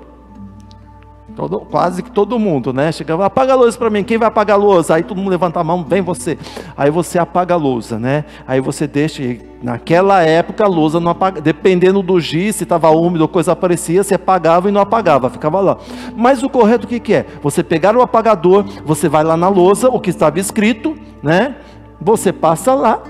Todo, 1.37 1.61
quase 1.61 2.01
que 2.01 2.13
todo 2.13 2.39
mundo, 2.39 2.73
né? 2.73 2.93
Chegava, 2.93 3.27
apaga 3.27 3.55
a 3.55 3.57
luz 3.57 3.77
para 3.77 3.91
mim, 3.91 4.05
quem 4.05 4.17
vai 4.17 4.29
apagar 4.29 4.57
a 4.57 4.61
luz? 4.61 4.89
Aí 4.89 5.03
todo 5.03 5.19
mundo 5.19 5.31
levanta 5.31 5.59
a 5.59 5.65
mão, 5.65 5.83
vem 5.83 6.01
você. 6.01 6.39
Aí 6.77 6.93
você 6.93 7.19
apaga 7.19 7.55
a 7.55 7.57
luz, 7.57 7.91
né? 7.91 8.25
Aí 8.47 8.61
você 8.61 8.87
deixa, 8.87 9.23
naquela 9.61 10.23
época 10.23 10.65
a 10.65 10.69
luz 10.69 10.95
não 10.95 11.11
apaga, 11.11 11.41
dependendo 11.41 12.03
do 12.03 12.21
giz, 12.21 12.57
se 12.57 12.63
estava 12.63 12.89
úmido 12.91 13.23
ou 13.23 13.29
coisa 13.29 13.57
parecia, 13.57 14.05
você 14.05 14.15
apagava 14.15 14.69
e 14.69 14.73
não 14.73 14.81
apagava, 14.81 15.29
ficava 15.29 15.61
lá. 15.61 15.79
Mas 16.17 16.45
o 16.45 16.49
correto 16.49 16.87
o 16.87 16.89
que, 16.89 17.01
que 17.01 17.15
é? 17.15 17.27
Você 17.43 17.65
pegar 17.65 17.97
o 17.97 18.03
apagador, 18.03 18.65
você 18.85 19.09
vai 19.09 19.25
lá 19.25 19.37
na 19.37 19.49
lousa, 19.49 19.89
o 19.89 19.99
que 19.99 20.11
estava 20.11 20.39
escrito, 20.39 20.97
né? 21.21 21.57
Você 22.01 22.33
passa 22.33 22.75
lá 22.75 23.03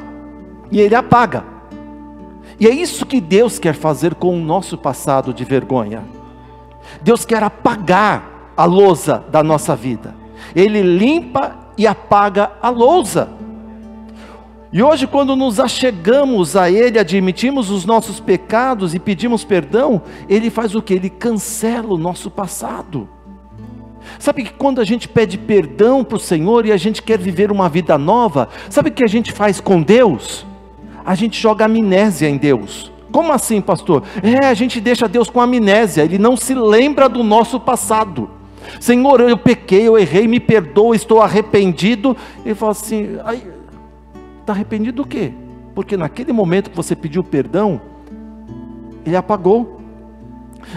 e 0.73 0.81
ele 0.81 0.95
apaga. 0.95 1.45
E 2.59 2.67
é 2.67 2.71
isso 2.71 3.05
que 3.05 3.21
Deus 3.21 3.59
quer 3.59 3.75
fazer 3.75 4.15
com 4.15 4.35
o 4.35 4.41
nosso 4.41 4.79
passado 4.79 5.35
de 5.35 5.45
vergonha. 5.45 6.14
Deus 7.03 7.25
quer 7.25 7.43
apagar 7.43 8.53
a 8.57 8.65
lousa 8.65 9.25
da 9.31 9.43
nossa 9.43 9.75
vida. 9.75 10.15
Ele 10.55 10.83
limpa 10.83 11.57
e 11.77 11.87
apaga 11.87 12.53
a 12.63 12.71
lousa. 12.71 13.29
E 14.73 14.83
hoje, 14.83 15.07
quando 15.07 15.37
nos 15.37 15.61
achegamos 15.61 16.57
a 16.57 16.69
Ele, 16.69 16.99
admitimos 16.99 17.71
os 17.71 17.85
nossos 17.85 18.19
pecados 18.19 18.93
e 18.93 18.99
pedimos 18.99 19.45
perdão, 19.45 20.03
Ele 20.29 20.51
faz 20.51 20.75
o 20.75 20.83
que? 20.83 20.95
Ele 20.95 21.09
cancela 21.09 21.95
o 21.95 21.99
nosso 21.99 22.29
passado. 22.29 23.09
Sabe 24.19 24.45
que 24.45 24.53
quando 24.53 24.81
a 24.81 24.85
gente 24.85 25.09
pede 25.09 25.39
perdão 25.39 26.03
para 26.03 26.17
o 26.17 26.21
Senhor 26.21 26.67
e 26.67 26.73
a 26.73 26.77
gente 26.77 27.03
quer 27.03 27.19
viver 27.19 27.53
uma 27.53 27.69
vida 27.69 27.97
nova, 27.97 28.49
sabe 28.69 28.91
o 28.91 28.93
que 28.93 29.05
a 29.05 29.09
gente 29.09 29.33
faz 29.33 29.61
com 29.61 29.81
Deus? 29.81 30.45
A 31.05 31.15
gente 31.15 31.41
joga 31.41 31.67
amnésia 31.67 32.29
em 32.29 32.37
Deus. 32.37 32.94
Como 33.15 33.33
assim, 33.33 33.61
pastor? 33.61 34.03
É, 34.25 34.45
a 34.45 34.55
gente 34.55 34.81
deixa 34.81 35.07
Deus 35.07 35.31
com 35.31 35.41
amnésia, 35.41 36.03
ele 36.03 36.19
não 36.19 36.37
se 36.37 36.53
lembra 36.53 37.09
do 37.09 37.23
nosso 37.23 37.61
passado. 37.61 38.29
Senhor, 38.81 39.21
eu 39.21 39.39
pequei, 39.39 39.87
eu 39.87 39.97
errei, 39.97 40.27
me 40.27 40.41
perdoa, 40.41 40.97
estou 40.97 41.23
arrependido. 41.23 42.17
Ele 42.45 42.57
fala 42.57 42.73
assim: 42.73 43.17
está 44.41 44.53
arrependido 44.53 44.97
do 44.97 45.07
quê? 45.07 45.33
Porque 45.77 45.97
naquele 45.97 46.33
momento 46.33 46.71
que 46.71 46.77
você 46.77 46.97
pediu 46.97 47.23
perdão, 47.23 47.81
ele 49.07 49.15
apagou. 49.15 49.81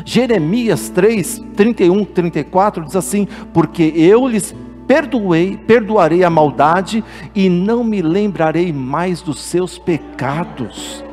Jeremias 0.06 0.90
3, 0.90 1.44
31, 1.56 2.06
34 2.06 2.86
diz 2.86 2.96
assim: 2.96 3.28
Porque 3.52 3.92
eu 3.96 4.28
lhes 4.28 4.54
perdoei, 4.86 5.58
perdoarei 5.58 6.24
a 6.24 6.30
maldade 6.30 7.04
e 7.34 7.50
não 7.50 7.84
me 7.84 8.00
lembrarei 8.00 8.72
mais 8.72 9.24
dos 9.24 9.42
seus 9.42 9.80
pecados. 9.80 11.07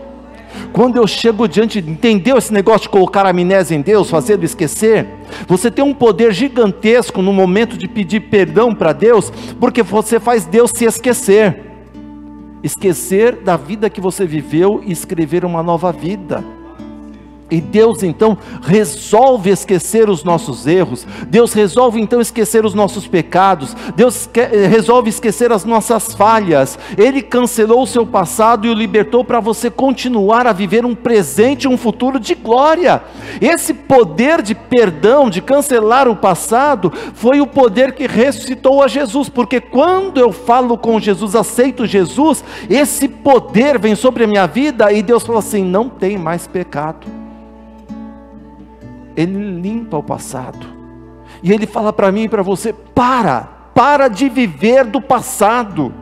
Quando 0.72 0.96
eu 0.96 1.06
chego 1.06 1.46
diante, 1.46 1.78
entendeu 1.78 2.36
esse 2.36 2.52
negócio 2.52 2.82
de 2.82 2.88
colocar 2.88 3.26
a 3.26 3.30
amnésia 3.30 3.76
em 3.76 3.80
Deus, 3.80 4.10
fazendo 4.10 4.44
esquecer? 4.44 5.06
Você 5.46 5.70
tem 5.70 5.84
um 5.84 5.94
poder 5.94 6.32
gigantesco 6.32 7.22
no 7.22 7.32
momento 7.32 7.76
de 7.76 7.86
pedir 7.86 8.20
perdão 8.20 8.74
para 8.74 8.92
Deus, 8.92 9.32
porque 9.60 9.82
você 9.82 10.18
faz 10.18 10.44
Deus 10.44 10.72
se 10.74 10.84
esquecer. 10.84 11.60
Esquecer 12.62 13.36
da 13.36 13.56
vida 13.56 13.90
que 13.90 14.00
você 14.00 14.26
viveu 14.26 14.82
e 14.84 14.90
escrever 14.90 15.44
uma 15.44 15.62
nova 15.62 15.92
vida. 15.92 16.42
E 17.50 17.60
Deus 17.60 18.02
então 18.02 18.38
resolve 18.62 19.50
esquecer 19.50 20.08
os 20.08 20.24
nossos 20.24 20.66
erros, 20.66 21.06
Deus 21.28 21.52
resolve 21.52 22.00
então 22.00 22.18
esquecer 22.20 22.64
os 22.64 22.72
nossos 22.72 23.06
pecados, 23.06 23.76
Deus 23.94 24.28
eh, 24.34 24.66
resolve 24.66 25.10
esquecer 25.10 25.52
as 25.52 25.62
nossas 25.62 26.14
falhas. 26.14 26.78
Ele 26.96 27.20
cancelou 27.20 27.82
o 27.82 27.86
seu 27.86 28.06
passado 28.06 28.66
e 28.66 28.70
o 28.70 28.74
libertou 28.74 29.22
para 29.22 29.40
você 29.40 29.70
continuar 29.70 30.46
a 30.46 30.54
viver 30.54 30.86
um 30.86 30.94
presente 30.94 31.64
e 31.64 31.68
um 31.68 31.76
futuro 31.76 32.18
de 32.18 32.34
glória. 32.34 33.02
Esse 33.42 33.74
poder 33.74 34.40
de 34.40 34.54
perdão, 34.54 35.28
de 35.28 35.42
cancelar 35.42 36.08
o 36.08 36.16
passado, 36.16 36.90
foi 37.12 37.42
o 37.42 37.46
poder 37.46 37.92
que 37.92 38.06
ressuscitou 38.06 38.82
a 38.82 38.88
Jesus, 38.88 39.28
porque 39.28 39.60
quando 39.60 40.18
eu 40.18 40.32
falo 40.32 40.78
com 40.78 40.98
Jesus, 40.98 41.34
aceito 41.34 41.84
Jesus, 41.84 42.42
esse 42.70 43.06
poder 43.06 43.78
vem 43.78 43.94
sobre 43.94 44.24
a 44.24 44.26
minha 44.26 44.46
vida 44.46 44.90
e 44.90 45.02
Deus 45.02 45.24
fala 45.24 45.40
assim: 45.40 45.62
não 45.62 45.90
tem 45.90 46.16
mais 46.16 46.46
pecado. 46.46 47.06
Ele 49.16 49.60
limpa 49.60 49.96
o 49.96 50.02
passado. 50.02 50.66
E 51.42 51.52
ele 51.52 51.66
fala 51.66 51.92
para 51.92 52.10
mim 52.10 52.24
e 52.24 52.28
para 52.28 52.42
você: 52.42 52.72
para, 52.72 53.48
para 53.74 54.08
de 54.08 54.28
viver 54.28 54.84
do 54.84 55.00
passado. 55.00 55.94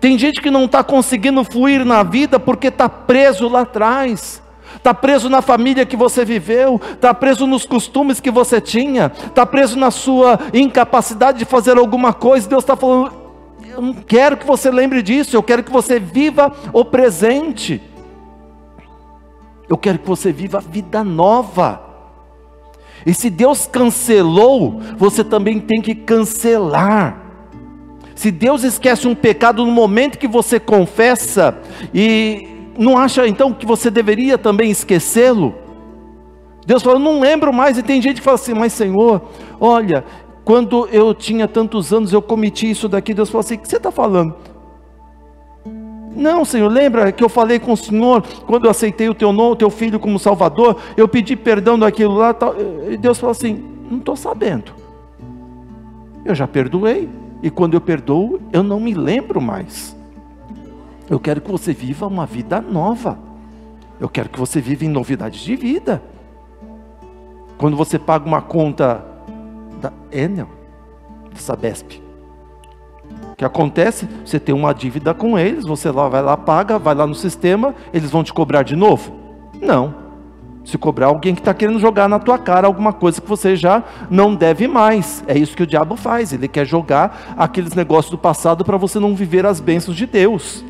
Tem 0.00 0.18
gente 0.18 0.40
que 0.40 0.50
não 0.50 0.64
está 0.64 0.84
conseguindo 0.84 1.42
fluir 1.44 1.84
na 1.84 2.02
vida 2.02 2.38
porque 2.38 2.68
está 2.68 2.88
preso 2.88 3.48
lá 3.48 3.62
atrás. 3.62 4.42
Está 4.76 4.92
preso 4.92 5.28
na 5.28 5.40
família 5.40 5.86
que 5.86 5.96
você 5.96 6.24
viveu, 6.24 6.80
está 6.92 7.12
preso 7.14 7.46
nos 7.46 7.64
costumes 7.64 8.20
que 8.20 8.30
você 8.30 8.60
tinha, 8.60 9.10
está 9.26 9.46
preso 9.46 9.78
na 9.78 9.90
sua 9.90 10.38
incapacidade 10.52 11.38
de 11.38 11.44
fazer 11.44 11.78
alguma 11.78 12.12
coisa. 12.12 12.48
Deus 12.48 12.62
está 12.62 12.76
falando: 12.76 13.12
eu 13.68 13.80
não 13.80 13.94
quero 13.94 14.36
que 14.36 14.46
você 14.46 14.70
lembre 14.70 15.02
disso, 15.02 15.34
eu 15.34 15.42
quero 15.42 15.64
que 15.64 15.72
você 15.72 15.98
viva 15.98 16.52
o 16.72 16.84
presente. 16.84 17.82
Eu 19.68 19.76
quero 19.76 19.98
que 19.98 20.08
você 20.08 20.32
viva 20.32 20.58
a 20.58 20.60
vida 20.60 21.04
nova. 21.04 21.82
E 23.04 23.14
se 23.14 23.30
Deus 23.30 23.66
cancelou, 23.66 24.80
você 24.96 25.22
também 25.22 25.60
tem 25.60 25.80
que 25.80 25.94
cancelar. 25.94 27.22
Se 28.14 28.30
Deus 28.30 28.64
esquece 28.64 29.06
um 29.06 29.14
pecado 29.14 29.64
no 29.64 29.70
momento 29.70 30.18
que 30.18 30.26
você 30.26 30.58
confessa 30.58 31.56
e 31.94 32.48
não 32.76 32.98
acha 32.98 33.26
então 33.26 33.52
que 33.52 33.64
você 33.64 33.90
deveria 33.90 34.36
também 34.36 34.70
esquecê-lo? 34.70 35.54
Deus 36.66 36.82
fala, 36.82 36.98
não 36.98 37.20
lembro 37.20 37.52
mais, 37.52 37.78
e 37.78 37.82
tem 37.82 38.02
gente 38.02 38.16
que 38.16 38.22
fala 38.22 38.34
assim, 38.34 38.54
mas 38.54 38.72
Senhor, 38.72 39.22
olha, 39.60 40.04
quando 40.44 40.88
eu 40.92 41.14
tinha 41.14 41.46
tantos 41.46 41.92
anos 41.92 42.12
eu 42.12 42.20
cometi 42.20 42.70
isso 42.70 42.88
daqui, 42.88 43.14
Deus 43.14 43.30
fala 43.30 43.40
assim, 43.40 43.54
o 43.54 43.58
que 43.58 43.68
você 43.68 43.76
está 43.76 43.90
falando? 43.90 44.34
Não, 46.18 46.44
Senhor, 46.44 46.68
lembra 46.68 47.12
que 47.12 47.22
eu 47.22 47.28
falei 47.28 47.60
com 47.60 47.72
o 47.72 47.76
Senhor 47.76 48.24
quando 48.44 48.64
eu 48.64 48.70
aceitei 48.72 49.08
o 49.08 49.14
teu 49.14 49.32
nome, 49.32 49.52
o 49.52 49.56
teu 49.56 49.70
filho 49.70 50.00
como 50.00 50.18
Salvador, 50.18 50.76
eu 50.96 51.06
pedi 51.06 51.36
perdão 51.36 51.78
daquilo 51.78 52.16
lá, 52.16 52.34
tal. 52.34 52.56
e 52.90 52.96
Deus 52.96 53.20
falou 53.20 53.30
assim: 53.30 53.62
não 53.88 53.98
estou 53.98 54.16
sabendo. 54.16 54.72
Eu 56.24 56.34
já 56.34 56.48
perdoei, 56.48 57.08
e 57.40 57.50
quando 57.50 57.74
eu 57.74 57.80
perdoo, 57.80 58.40
eu 58.52 58.64
não 58.64 58.80
me 58.80 58.94
lembro 58.94 59.40
mais. 59.40 59.96
Eu 61.08 61.20
quero 61.20 61.40
que 61.40 61.50
você 61.50 61.72
viva 61.72 62.08
uma 62.08 62.26
vida 62.26 62.60
nova. 62.60 63.16
Eu 64.00 64.08
quero 64.08 64.28
que 64.28 64.40
você 64.40 64.60
viva 64.60 64.84
em 64.84 64.88
novidades 64.88 65.40
de 65.40 65.54
vida. 65.54 66.02
Quando 67.56 67.76
você 67.76 67.96
paga 67.96 68.26
uma 68.26 68.42
conta 68.42 69.04
da 69.80 69.92
Enel, 70.10 70.48
da 71.30 71.36
Sabesp, 71.36 72.07
que 73.38 73.44
acontece? 73.44 74.08
Você 74.24 74.40
tem 74.40 74.52
uma 74.52 74.74
dívida 74.74 75.14
com 75.14 75.38
eles, 75.38 75.64
você 75.64 75.92
lá 75.92 76.08
vai 76.08 76.20
lá, 76.20 76.36
paga, 76.36 76.76
vai 76.76 76.92
lá 76.92 77.06
no 77.06 77.14
sistema, 77.14 77.72
eles 77.94 78.10
vão 78.10 78.24
te 78.24 78.34
cobrar 78.34 78.64
de 78.64 78.74
novo? 78.74 79.12
Não. 79.62 79.94
Se 80.64 80.76
cobrar 80.76 81.06
alguém 81.06 81.36
que 81.36 81.40
está 81.40 81.54
querendo 81.54 81.78
jogar 81.78 82.08
na 82.08 82.18
tua 82.18 82.36
cara 82.36 82.66
alguma 82.66 82.92
coisa 82.92 83.20
que 83.20 83.28
você 83.28 83.54
já 83.54 83.84
não 84.10 84.34
deve 84.34 84.66
mais. 84.66 85.22
É 85.28 85.38
isso 85.38 85.56
que 85.56 85.62
o 85.62 85.66
diabo 85.66 85.94
faz. 85.94 86.32
Ele 86.32 86.48
quer 86.48 86.66
jogar 86.66 87.36
aqueles 87.38 87.74
negócios 87.74 88.10
do 88.10 88.18
passado 88.18 88.64
para 88.64 88.76
você 88.76 88.98
não 88.98 89.14
viver 89.14 89.46
as 89.46 89.60
bênçãos 89.60 89.96
de 89.96 90.04
Deus 90.04 90.64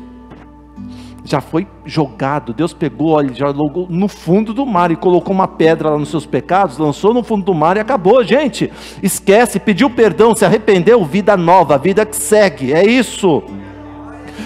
já 1.23 1.41
foi 1.41 1.67
jogado. 1.85 2.53
Deus 2.53 2.73
pegou, 2.73 3.11
olha, 3.11 3.33
já 3.33 3.47
jogou 3.47 3.87
no 3.89 4.07
fundo 4.07 4.53
do 4.53 4.65
mar 4.65 4.91
e 4.91 4.95
colocou 4.95 5.33
uma 5.33 5.47
pedra 5.47 5.89
lá 5.89 5.97
nos 5.97 6.09
seus 6.09 6.25
pecados, 6.25 6.77
lançou 6.77 7.13
no 7.13 7.23
fundo 7.23 7.45
do 7.45 7.53
mar 7.53 7.77
e 7.77 7.79
acabou, 7.79 8.23
gente. 8.23 8.71
Esquece, 9.01 9.59
pediu 9.59 9.89
perdão, 9.89 10.35
se 10.35 10.45
arrependeu, 10.45 11.03
vida 11.05 11.35
nova, 11.35 11.77
vida 11.77 12.05
que 12.05 12.15
segue. 12.15 12.73
É 12.73 12.85
isso. 12.85 13.43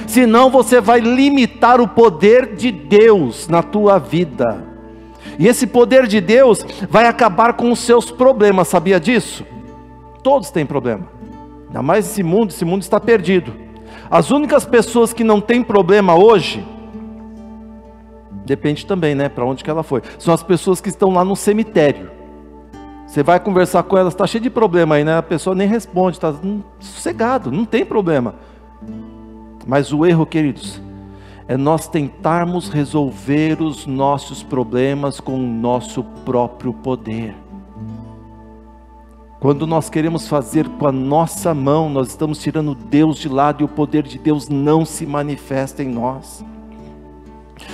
Senão 0.07 0.49
você 0.49 0.81
vai 0.81 0.99
limitar 0.99 1.79
o 1.79 1.87
poder 1.87 2.55
de 2.55 2.71
Deus 2.71 3.47
na 3.47 3.63
tua 3.63 3.97
vida. 3.97 4.73
E 5.39 5.47
esse 5.47 5.65
poder 5.65 6.07
de 6.07 6.21
Deus 6.21 6.65
vai 6.89 7.07
acabar 7.07 7.53
com 7.53 7.71
os 7.71 7.79
seus 7.79 8.11
problemas, 8.11 8.67
sabia 8.67 8.99
disso? 8.99 9.45
Todos 10.21 10.51
têm 10.51 10.65
problema. 10.65 11.07
Ainda 11.67 11.81
mais 11.81 12.05
esse 12.05 12.21
mundo, 12.21 12.51
esse 12.51 12.63
mundo 12.63 12.81
está 12.81 12.99
perdido. 12.99 13.62
As 14.13 14.29
únicas 14.29 14.63
pessoas 14.63 15.11
que 15.11 15.23
não 15.23 15.41
têm 15.41 15.63
problema 15.63 16.13
hoje, 16.13 16.63
depende 18.45 18.85
também, 18.85 19.15
né, 19.15 19.27
para 19.27 19.43
onde 19.43 19.63
que 19.63 19.69
ela 19.71 19.81
foi, 19.81 20.03
são 20.19 20.31
as 20.31 20.43
pessoas 20.43 20.79
que 20.79 20.89
estão 20.89 21.09
lá 21.09 21.25
no 21.25 21.35
cemitério. 21.35 22.11
Você 23.07 23.23
vai 23.23 23.39
conversar 23.39 23.81
com 23.81 23.97
elas, 23.97 24.13
está 24.13 24.27
cheio 24.27 24.43
de 24.43 24.51
problema 24.51 24.93
aí, 24.93 25.03
né? 25.03 25.17
A 25.17 25.23
pessoa 25.23 25.55
nem 25.55 25.67
responde, 25.67 26.17
está 26.17 26.31
sossegado, 26.79 27.51
não 27.51 27.65
tem 27.65 27.83
problema. 27.83 28.35
Mas 29.65 29.91
o 29.91 30.05
erro, 30.05 30.27
queridos, 30.27 30.79
é 31.47 31.57
nós 31.57 31.87
tentarmos 31.87 32.69
resolver 32.69 33.63
os 33.63 33.87
nossos 33.87 34.43
problemas 34.43 35.19
com 35.19 35.33
o 35.33 35.47
nosso 35.47 36.03
próprio 36.23 36.71
poder. 36.71 37.33
Quando 39.43 39.67
nós 39.67 39.89
queremos 39.89 40.25
fazer 40.25 40.69
com 40.69 40.87
a 40.87 40.91
nossa 40.93 41.53
mão, 41.53 41.89
nós 41.89 42.07
estamos 42.07 42.39
tirando 42.39 42.73
Deus 42.73 43.17
de 43.17 43.27
lado 43.27 43.61
e 43.61 43.65
o 43.65 43.67
poder 43.67 44.03
de 44.03 44.17
Deus 44.17 44.47
não 44.47 44.85
se 44.85 45.05
manifesta 45.05 45.83
em 45.83 45.89
nós. 45.89 46.45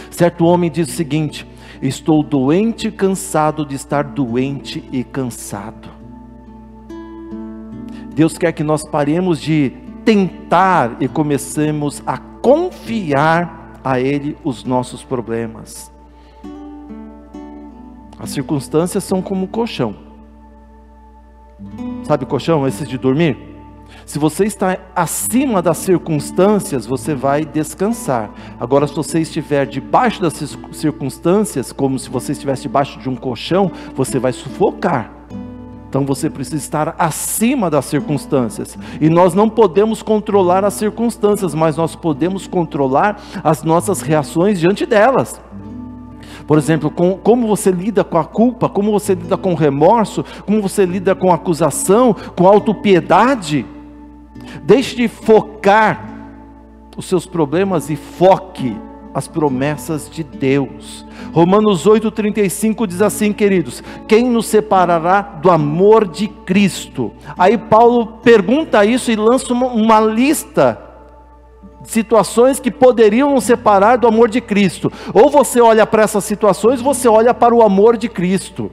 Certo 0.09 0.45
homem 0.45 0.71
diz 0.71 0.89
o 0.89 0.91
seguinte: 0.91 1.45
Estou 1.79 2.23
doente 2.23 2.87
e 2.87 2.91
cansado 2.91 3.63
de 3.67 3.75
estar 3.75 4.03
doente 4.03 4.83
e 4.91 5.03
cansado. 5.03 5.89
Deus 8.15 8.35
quer 8.35 8.51
que 8.51 8.63
nós 8.63 8.83
paremos 8.83 9.39
de 9.39 9.71
tentar 10.03 10.97
e 10.99 11.07
comecemos 11.07 12.01
a 12.03 12.17
confiar 12.17 13.79
a 13.83 13.99
Ele 13.99 14.35
os 14.43 14.63
nossos 14.63 15.03
problemas. 15.03 15.91
As 18.17 18.31
circunstâncias 18.31 19.03
são 19.03 19.21
como 19.21 19.43
um 19.43 19.47
colchão. 19.47 20.08
Sabe 22.03 22.25
colchão, 22.25 22.67
esses 22.67 22.87
de 22.87 22.97
dormir? 22.97 23.37
Se 24.05 24.17
você 24.17 24.45
está 24.45 24.77
acima 24.95 25.61
das 25.61 25.77
circunstâncias, 25.77 26.85
você 26.85 27.13
vai 27.13 27.45
descansar. 27.45 28.31
Agora, 28.59 28.87
se 28.87 28.93
você 28.93 29.19
estiver 29.19 29.65
debaixo 29.65 30.21
das 30.21 30.33
circunstâncias, 30.71 31.71
como 31.71 31.99
se 31.99 32.09
você 32.09 32.31
estivesse 32.31 32.63
debaixo 32.63 32.99
de 32.99 33.09
um 33.09 33.15
colchão, 33.15 33.71
você 33.95 34.17
vai 34.19 34.33
sufocar. 34.33 35.11
Então 35.87 36.05
você 36.05 36.29
precisa 36.29 36.57
estar 36.57 36.95
acima 36.99 37.69
das 37.69 37.85
circunstâncias. 37.85 38.77
E 39.01 39.09
nós 39.09 39.33
não 39.33 39.49
podemos 39.49 40.03
controlar 40.03 40.63
as 40.63 40.75
circunstâncias, 40.75 41.55
mas 41.55 41.77
nós 41.77 41.95
podemos 41.95 42.45
controlar 42.45 43.19
as 43.43 43.63
nossas 43.63 44.01
reações 44.01 44.59
diante 44.59 44.85
delas. 44.85 45.41
Por 46.49 46.57
exemplo, 46.57 46.89
com, 46.89 47.15
como 47.15 47.45
você 47.45 47.69
lida 47.69 48.03
com 48.03 48.17
a 48.17 48.25
culpa, 48.25 48.67
como 48.67 48.91
você 48.91 49.13
lida 49.13 49.37
com 49.37 49.53
o 49.53 49.55
remorso, 49.55 50.25
como 50.47 50.59
você 50.63 50.83
lida 50.83 51.13
com 51.13 51.31
a 51.31 51.35
acusação, 51.35 52.11
com 52.35 52.47
a 52.47 52.49
autopiedade. 52.49 53.63
Deixe 54.63 54.95
de 54.95 55.07
focar 55.07 56.09
os 56.97 57.05
seus 57.05 57.27
problemas 57.27 57.91
e 57.91 57.95
foque 57.95 58.75
as 59.13 59.27
promessas 59.27 60.09
de 60.09 60.23
Deus. 60.23 61.05
Romanos 61.31 61.85
8,35 61.85 62.87
diz 62.87 63.03
assim, 63.03 63.31
queridos: 63.31 63.83
quem 64.07 64.27
nos 64.27 64.47
separará 64.47 65.21
do 65.21 65.51
amor 65.51 66.07
de 66.07 66.27
Cristo? 66.27 67.11
Aí 67.37 67.59
Paulo 67.59 68.07
pergunta 68.23 68.83
isso 68.83 69.11
e 69.11 69.15
lança 69.15 69.53
uma, 69.53 69.67
uma 69.67 69.99
lista 69.99 70.88
situações 71.83 72.59
que 72.59 72.71
poderiam 72.71 73.33
nos 73.33 73.43
separar 73.43 73.97
do 73.97 74.07
amor 74.07 74.29
de 74.29 74.41
Cristo. 74.41 74.91
Ou 75.13 75.29
você 75.29 75.61
olha 75.61 75.85
para 75.85 76.03
essas 76.03 76.23
situações, 76.23 76.81
você 76.81 77.07
olha 77.07 77.33
para 77.33 77.53
o 77.53 77.61
amor 77.61 77.97
de 77.97 78.09
Cristo. 78.09 78.71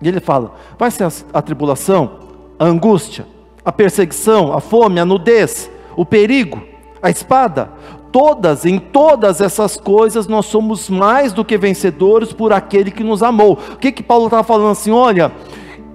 E 0.00 0.08
ele 0.08 0.20
fala: 0.20 0.52
vai 0.78 0.90
ser 0.90 1.08
a, 1.32 1.42
tribulação, 1.42 2.20
a 2.58 2.64
angústia, 2.64 3.26
a 3.64 3.72
perseguição, 3.72 4.52
a 4.52 4.60
fome, 4.60 5.00
a 5.00 5.04
nudez, 5.04 5.70
o 5.96 6.04
perigo, 6.04 6.62
a 7.02 7.10
espada. 7.10 7.70
Todas, 8.10 8.64
em 8.64 8.78
todas 8.78 9.42
essas 9.42 9.76
coisas, 9.76 10.26
nós 10.26 10.46
somos 10.46 10.88
mais 10.88 11.34
do 11.34 11.44
que 11.44 11.58
vencedores 11.58 12.32
por 12.32 12.54
aquele 12.54 12.90
que 12.90 13.04
nos 13.04 13.22
amou. 13.22 13.58
O 13.72 13.76
que 13.76 13.92
que 13.92 14.02
Paulo 14.02 14.24
estava 14.24 14.42
falando 14.42 14.70
assim? 14.70 14.90
Olha, 14.90 15.30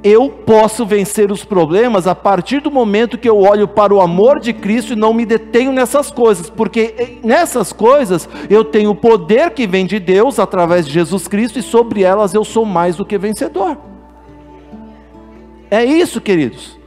eu 0.03 0.29
posso 0.29 0.85
vencer 0.85 1.31
os 1.31 1.45
problemas 1.45 2.07
a 2.07 2.13
partir 2.13 2.59
do 2.59 2.69
momento 2.69 3.17
que 3.17 3.29
eu 3.29 3.39
olho 3.39 3.67
para 3.67 3.93
o 3.93 4.01
amor 4.01 4.39
de 4.39 4.51
Cristo 4.51 4.93
e 4.93 4.97
não 4.97 5.13
me 5.13 5.25
detenho 5.25 5.71
nessas 5.71 6.11
coisas, 6.11 6.49
porque 6.49 7.19
nessas 7.23 7.71
coisas 7.71 8.27
eu 8.49 8.65
tenho 8.65 8.89
o 8.89 8.95
poder 8.95 9.51
que 9.51 9.65
vem 9.65 9.85
de 9.85 9.99
Deus 9.99 10.39
através 10.39 10.85
de 10.85 10.93
Jesus 10.93 11.27
Cristo 11.27 11.57
e 11.57 11.61
sobre 11.61 12.03
elas 12.03 12.33
eu 12.33 12.43
sou 12.43 12.65
mais 12.65 12.97
do 12.97 13.05
que 13.05 13.17
vencedor. 13.17 13.77
É 15.71 15.83
isso, 15.85 16.19
queridos. 16.19 16.82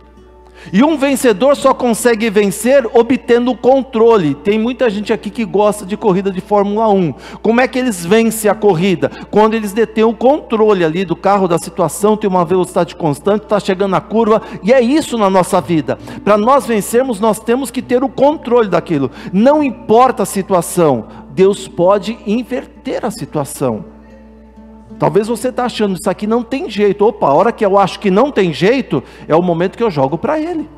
E 0.73 0.83
um 0.83 0.97
vencedor 0.97 1.57
só 1.57 1.73
consegue 1.73 2.29
vencer 2.31 2.87
obtendo 2.95 3.51
o 3.51 3.57
controle. 3.57 4.35
Tem 4.35 4.59
muita 4.59 4.91
gente 4.91 5.13
aqui 5.13 5.31
que 5.31 5.45
gosta 5.45 5.87
de 5.87 5.97
corrida 5.97 6.31
de 6.31 6.41
Fórmula 6.41 6.89
1. 6.89 7.15
Como 7.43 7.61
é 7.61 7.69
que 7.69 7.79
eles 7.79 8.05
vencem 8.05 8.51
a 8.51 8.55
corrida? 8.55 9.11
Quando 9.31 9.55
eles 9.55 9.73
detêm 9.73 10.05
o 10.05 10.15
controle 10.15 10.85
ali 10.85 11.05
do 11.05 11.17
carro, 11.17 11.49
da 11.49 11.59
situação, 11.59 12.17
tem 12.17 12.29
uma 12.29 12.45
velocidade 12.45 12.97
constante, 12.97 13.45
está 13.45 13.61
chegando 13.61 13.93
na 13.93 14.01
curva, 14.01 14.43
e 14.63 14.73
é 14.73 14.81
isso 14.81 15.17
na 15.17 15.31
nossa 15.31 15.61
vida. 15.61 15.99
Para 16.25 16.37
nós 16.37 16.67
vencermos, 16.67 17.21
nós 17.21 17.39
temos 17.39 17.71
que 17.71 17.83
ter 17.83 18.03
o 18.03 18.09
controle 18.09 18.69
daquilo. 18.69 19.11
Não 19.33 19.63
importa 19.63 20.23
a 20.23 20.27
situação, 20.27 21.07
Deus 21.31 21.69
pode 21.69 22.19
inverter 22.27 23.05
a 23.05 23.11
situação. 23.11 23.96
Talvez 24.99 25.29
você 25.29 25.49
está 25.49 25.65
achando 25.65 25.97
isso 25.97 26.09
aqui 26.09 26.27
não 26.27 26.43
tem 26.43 26.71
jeito. 26.71 27.05
Opa, 27.05 27.29
a 27.29 27.35
hora 27.35 27.53
que 27.53 27.65
eu 27.65 27.79
acho 27.79 28.01
que 28.01 28.11
não 28.11 28.31
tem 28.31 28.53
jeito, 28.53 29.03
é 29.29 29.37
o 29.37 29.43
momento 29.43 29.77
que 29.77 29.83
eu 29.83 29.91
jogo 29.91 30.17
para 30.17 30.41
Ele. 30.41 30.69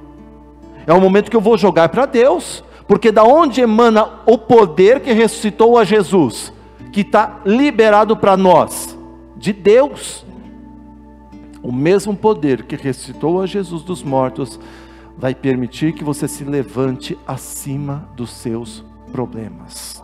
É 0.86 0.92
o 0.92 1.00
momento 1.00 1.30
que 1.30 1.36
eu 1.36 1.40
vou 1.40 1.56
jogar 1.56 1.88
para 1.88 2.06
Deus. 2.06 2.64
Porque 2.86 3.12
da 3.12 3.22
onde 3.22 3.60
emana 3.60 4.08
o 4.26 4.38
poder 4.38 5.00
que 5.00 5.12
ressuscitou 5.12 5.78
a 5.78 5.84
Jesus, 5.84 6.52
que 6.90 7.02
está 7.02 7.40
liberado 7.44 8.16
para 8.16 8.36
nós? 8.36 8.98
De 9.36 9.52
Deus. 9.52 10.24
O 11.62 11.70
mesmo 11.70 12.16
poder 12.16 12.62
que 12.64 12.76
ressuscitou 12.76 13.42
a 13.42 13.46
Jesus 13.46 13.82
dos 13.82 14.02
mortos 14.02 14.58
vai 15.16 15.34
permitir 15.34 15.92
que 15.92 16.02
você 16.02 16.26
se 16.26 16.44
levante 16.44 17.18
acima 17.26 18.08
dos 18.16 18.30
seus 18.30 18.82
problemas. 19.12 20.02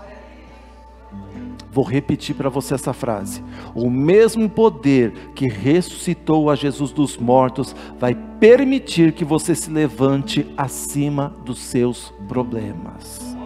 Vou 1.74 1.84
repetir 1.84 2.36
para 2.36 2.48
você 2.48 2.74
essa 2.74 2.92
frase. 2.92 3.42
O 3.74 3.90
mesmo 3.90 4.48
poder 4.48 5.32
que 5.34 5.48
ressuscitou 5.48 6.48
a 6.48 6.54
Jesus 6.54 6.92
dos 6.92 7.16
mortos 7.16 7.74
vai 7.98 8.14
permitir 8.14 9.10
que 9.10 9.24
você 9.24 9.56
se 9.56 9.72
levante 9.72 10.46
acima 10.56 11.34
dos 11.44 11.58
seus 11.58 12.14
problemas. 12.28 13.36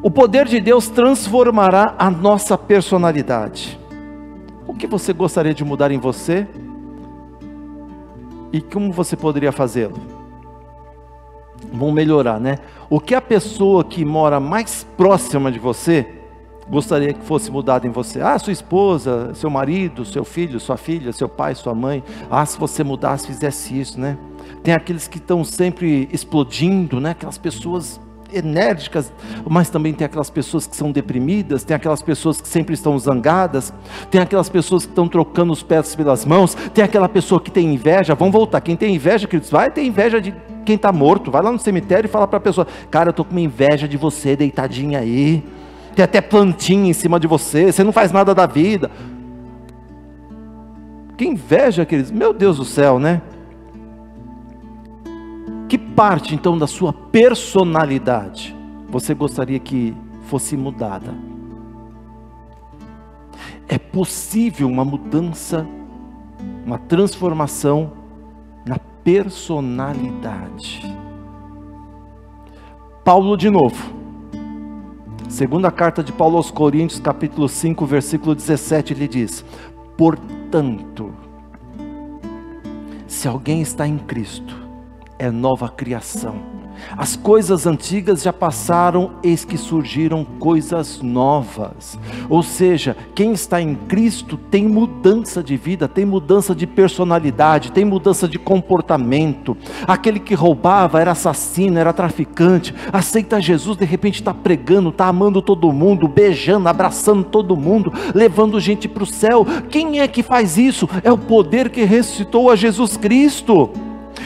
O 0.00 0.08
poder 0.12 0.46
de 0.46 0.60
Deus 0.60 0.86
transformará 0.88 1.96
a 1.98 2.08
nossa 2.08 2.56
personalidade. 2.56 3.76
O 4.64 4.74
que 4.74 4.86
você 4.86 5.12
gostaria 5.12 5.52
de 5.52 5.64
mudar 5.64 5.90
em 5.90 5.98
você? 5.98 6.46
E 8.52 8.60
como 8.60 8.92
você 8.92 9.16
poderia 9.16 9.50
fazê-lo? 9.50 10.15
Vamos 11.72 11.94
melhorar, 11.94 12.40
né? 12.40 12.58
O 12.88 13.00
que 13.00 13.14
a 13.14 13.20
pessoa 13.20 13.84
que 13.84 14.04
mora 14.04 14.38
mais 14.38 14.86
próxima 14.96 15.50
de 15.50 15.58
você 15.58 16.06
gostaria 16.68 17.12
que 17.12 17.24
fosse 17.24 17.50
mudado 17.50 17.86
em 17.86 17.90
você? 17.90 18.20
Ah, 18.20 18.38
sua 18.38 18.52
esposa, 18.52 19.34
seu 19.34 19.50
marido, 19.50 20.04
seu 20.04 20.24
filho, 20.24 20.58
sua 20.60 20.76
filha, 20.76 21.12
seu 21.12 21.28
pai, 21.28 21.54
sua 21.54 21.74
mãe. 21.74 22.02
Ah, 22.30 22.46
se 22.46 22.58
você 22.58 22.84
mudasse, 22.84 23.26
fizesse 23.26 23.78
isso, 23.78 24.00
né? 24.00 24.16
Tem 24.62 24.74
aqueles 24.74 25.08
que 25.08 25.18
estão 25.18 25.44
sempre 25.44 26.08
explodindo, 26.12 27.00
né? 27.00 27.10
Aquelas 27.10 27.38
pessoas 27.38 28.00
enérgicas, 28.32 29.12
mas 29.48 29.70
também 29.70 29.92
tem 29.92 30.04
aquelas 30.04 30.30
pessoas 30.30 30.66
que 30.66 30.76
são 30.76 30.90
deprimidas, 30.90 31.62
tem 31.64 31.76
aquelas 31.76 32.02
pessoas 32.02 32.40
que 32.40 32.48
sempre 32.48 32.74
estão 32.74 32.98
zangadas, 32.98 33.72
tem 34.10 34.20
aquelas 34.20 34.48
pessoas 34.48 34.84
que 34.84 34.90
estão 34.90 35.06
trocando 35.08 35.52
os 35.52 35.62
pés 35.62 35.94
pelas 35.94 36.24
mãos, 36.24 36.54
tem 36.74 36.84
aquela 36.84 37.08
pessoa 37.08 37.40
que 37.40 37.50
tem 37.50 37.72
inveja. 37.72 38.14
Vamos 38.14 38.32
voltar. 38.32 38.60
Quem 38.60 38.76
tem 38.76 38.94
inveja, 38.94 39.26
queridos, 39.26 39.50
vai 39.50 39.70
ter 39.70 39.84
inveja 39.84 40.20
de 40.20 40.34
quem 40.66 40.76
está 40.76 40.92
morto. 40.92 41.30
Vai 41.30 41.42
lá 41.42 41.50
no 41.50 41.58
cemitério 41.58 42.06
e 42.06 42.10
fala 42.10 42.26
para 42.26 42.36
a 42.36 42.40
pessoa: 42.40 42.66
Cara, 42.90 43.08
eu 43.08 43.10
estou 43.10 43.24
com 43.24 43.30
uma 43.30 43.40
inveja 43.40 43.88
de 43.88 43.96
você, 43.96 44.36
deitadinha 44.36 44.98
aí. 44.98 45.42
Tem 45.94 46.04
até 46.04 46.20
plantinha 46.20 46.90
em 46.90 46.92
cima 46.92 47.18
de 47.18 47.26
você. 47.26 47.72
Você 47.72 47.82
não 47.82 47.92
faz 47.92 48.12
nada 48.12 48.34
da 48.34 48.44
vida. 48.44 48.90
Que 51.16 51.24
inveja, 51.24 51.86
queridos. 51.86 52.10
Meu 52.10 52.34
Deus 52.34 52.58
do 52.58 52.64
céu, 52.64 52.98
né? 52.98 53.22
Que 55.68 55.78
parte 55.78 56.34
então 56.34 56.58
da 56.58 56.66
sua 56.66 56.92
personalidade 56.92 58.54
você 58.88 59.14
gostaria 59.14 59.58
que 59.58 59.96
fosse 60.26 60.56
mudada? 60.56 61.14
É 63.68 63.78
possível 63.78 64.68
uma 64.68 64.84
mudança, 64.84 65.66
uma 66.64 66.78
transformação 66.78 67.92
personalidade. 69.06 70.82
Paulo 73.04 73.36
de 73.36 73.48
novo. 73.48 73.94
Segunda 75.28 75.70
carta 75.70 76.02
de 76.02 76.12
Paulo 76.12 76.38
aos 76.38 76.50
Coríntios, 76.50 76.98
capítulo 76.98 77.48
5, 77.48 77.86
versículo 77.86 78.34
17, 78.34 78.94
ele 78.94 79.06
diz: 79.06 79.44
"Portanto, 79.96 81.14
Se 83.06 83.28
alguém 83.28 83.62
está 83.62 83.86
em 83.86 83.96
Cristo, 83.96 84.56
é 85.16 85.30
nova 85.30 85.68
criação. 85.68 86.34
As 86.96 87.16
coisas 87.16 87.66
antigas 87.66 88.22
já 88.22 88.32
passaram, 88.32 89.12
eis 89.22 89.44
que 89.44 89.56
surgiram 89.56 90.24
coisas 90.38 91.00
novas. 91.02 91.98
Ou 92.28 92.42
seja, 92.42 92.96
quem 93.14 93.32
está 93.32 93.60
em 93.60 93.74
Cristo 93.74 94.36
tem 94.36 94.66
mudança 94.66 95.42
de 95.42 95.56
vida, 95.56 95.88
tem 95.88 96.04
mudança 96.04 96.54
de 96.54 96.66
personalidade, 96.66 97.72
tem 97.72 97.84
mudança 97.84 98.28
de 98.28 98.38
comportamento. 98.38 99.56
Aquele 99.86 100.20
que 100.20 100.34
roubava 100.34 101.00
era 101.00 101.12
assassino, 101.12 101.78
era 101.78 101.92
traficante, 101.92 102.74
aceita 102.92 103.40
Jesus, 103.40 103.76
de 103.76 103.84
repente 103.84 104.16
está 104.16 104.34
pregando, 104.34 104.90
está 104.90 105.06
amando 105.06 105.42
todo 105.42 105.72
mundo, 105.72 106.08
beijando, 106.08 106.68
abraçando 106.68 107.24
todo 107.24 107.56
mundo, 107.56 107.92
levando 108.14 108.60
gente 108.60 108.88
para 108.88 109.02
o 109.02 109.06
céu. 109.06 109.46
Quem 109.70 110.00
é 110.00 110.08
que 110.08 110.22
faz 110.22 110.56
isso? 110.58 110.88
É 111.02 111.12
o 111.12 111.18
poder 111.18 111.70
que 111.70 111.84
ressuscitou 111.84 112.50
a 112.50 112.56
Jesus 112.56 112.96
Cristo. 112.96 113.70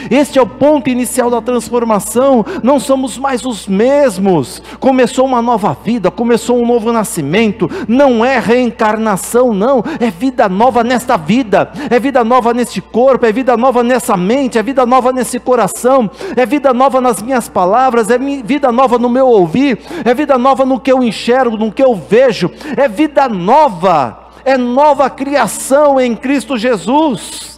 Este 0.09 0.39
é 0.39 0.41
o 0.41 0.47
ponto 0.47 0.89
inicial 0.89 1.29
da 1.29 1.41
transformação. 1.41 2.45
Não 2.63 2.79
somos 2.79 3.17
mais 3.17 3.45
os 3.45 3.67
mesmos. 3.67 4.61
Começou 4.79 5.25
uma 5.25 5.41
nova 5.41 5.75
vida, 5.83 6.09
começou 6.09 6.61
um 6.61 6.65
novo 6.65 6.91
nascimento. 6.91 7.69
Não 7.87 8.23
é 8.23 8.39
reencarnação, 8.39 9.53
não. 9.53 9.83
É 9.99 10.09
vida 10.09 10.47
nova 10.47 10.83
nesta 10.83 11.17
vida. 11.17 11.71
É 11.89 11.99
vida 11.99 12.23
nova 12.23 12.53
neste 12.53 12.81
corpo. 12.81 13.25
É 13.25 13.31
vida 13.31 13.55
nova 13.57 13.83
nessa 13.83 14.15
mente. 14.17 14.57
É 14.57 14.63
vida 14.63 14.85
nova 14.85 15.11
nesse 15.11 15.39
coração. 15.39 16.09
É 16.35 16.45
vida 16.45 16.73
nova 16.73 17.01
nas 17.01 17.21
minhas 17.21 17.47
palavras. 17.47 18.09
É 18.09 18.17
vida 18.17 18.71
nova 18.71 18.97
no 18.97 19.09
meu 19.09 19.27
ouvir. 19.27 19.79
É 20.05 20.13
vida 20.13 20.37
nova 20.37 20.65
no 20.65 20.79
que 20.79 20.91
eu 20.91 21.03
enxergo, 21.03 21.57
no 21.57 21.71
que 21.71 21.83
eu 21.83 21.95
vejo. 21.95 22.49
É 22.75 22.87
vida 22.87 23.27
nova. 23.27 24.29
É 24.43 24.57
nova 24.57 25.09
criação 25.09 25.99
em 25.99 26.15
Cristo 26.15 26.57
Jesus. 26.57 27.50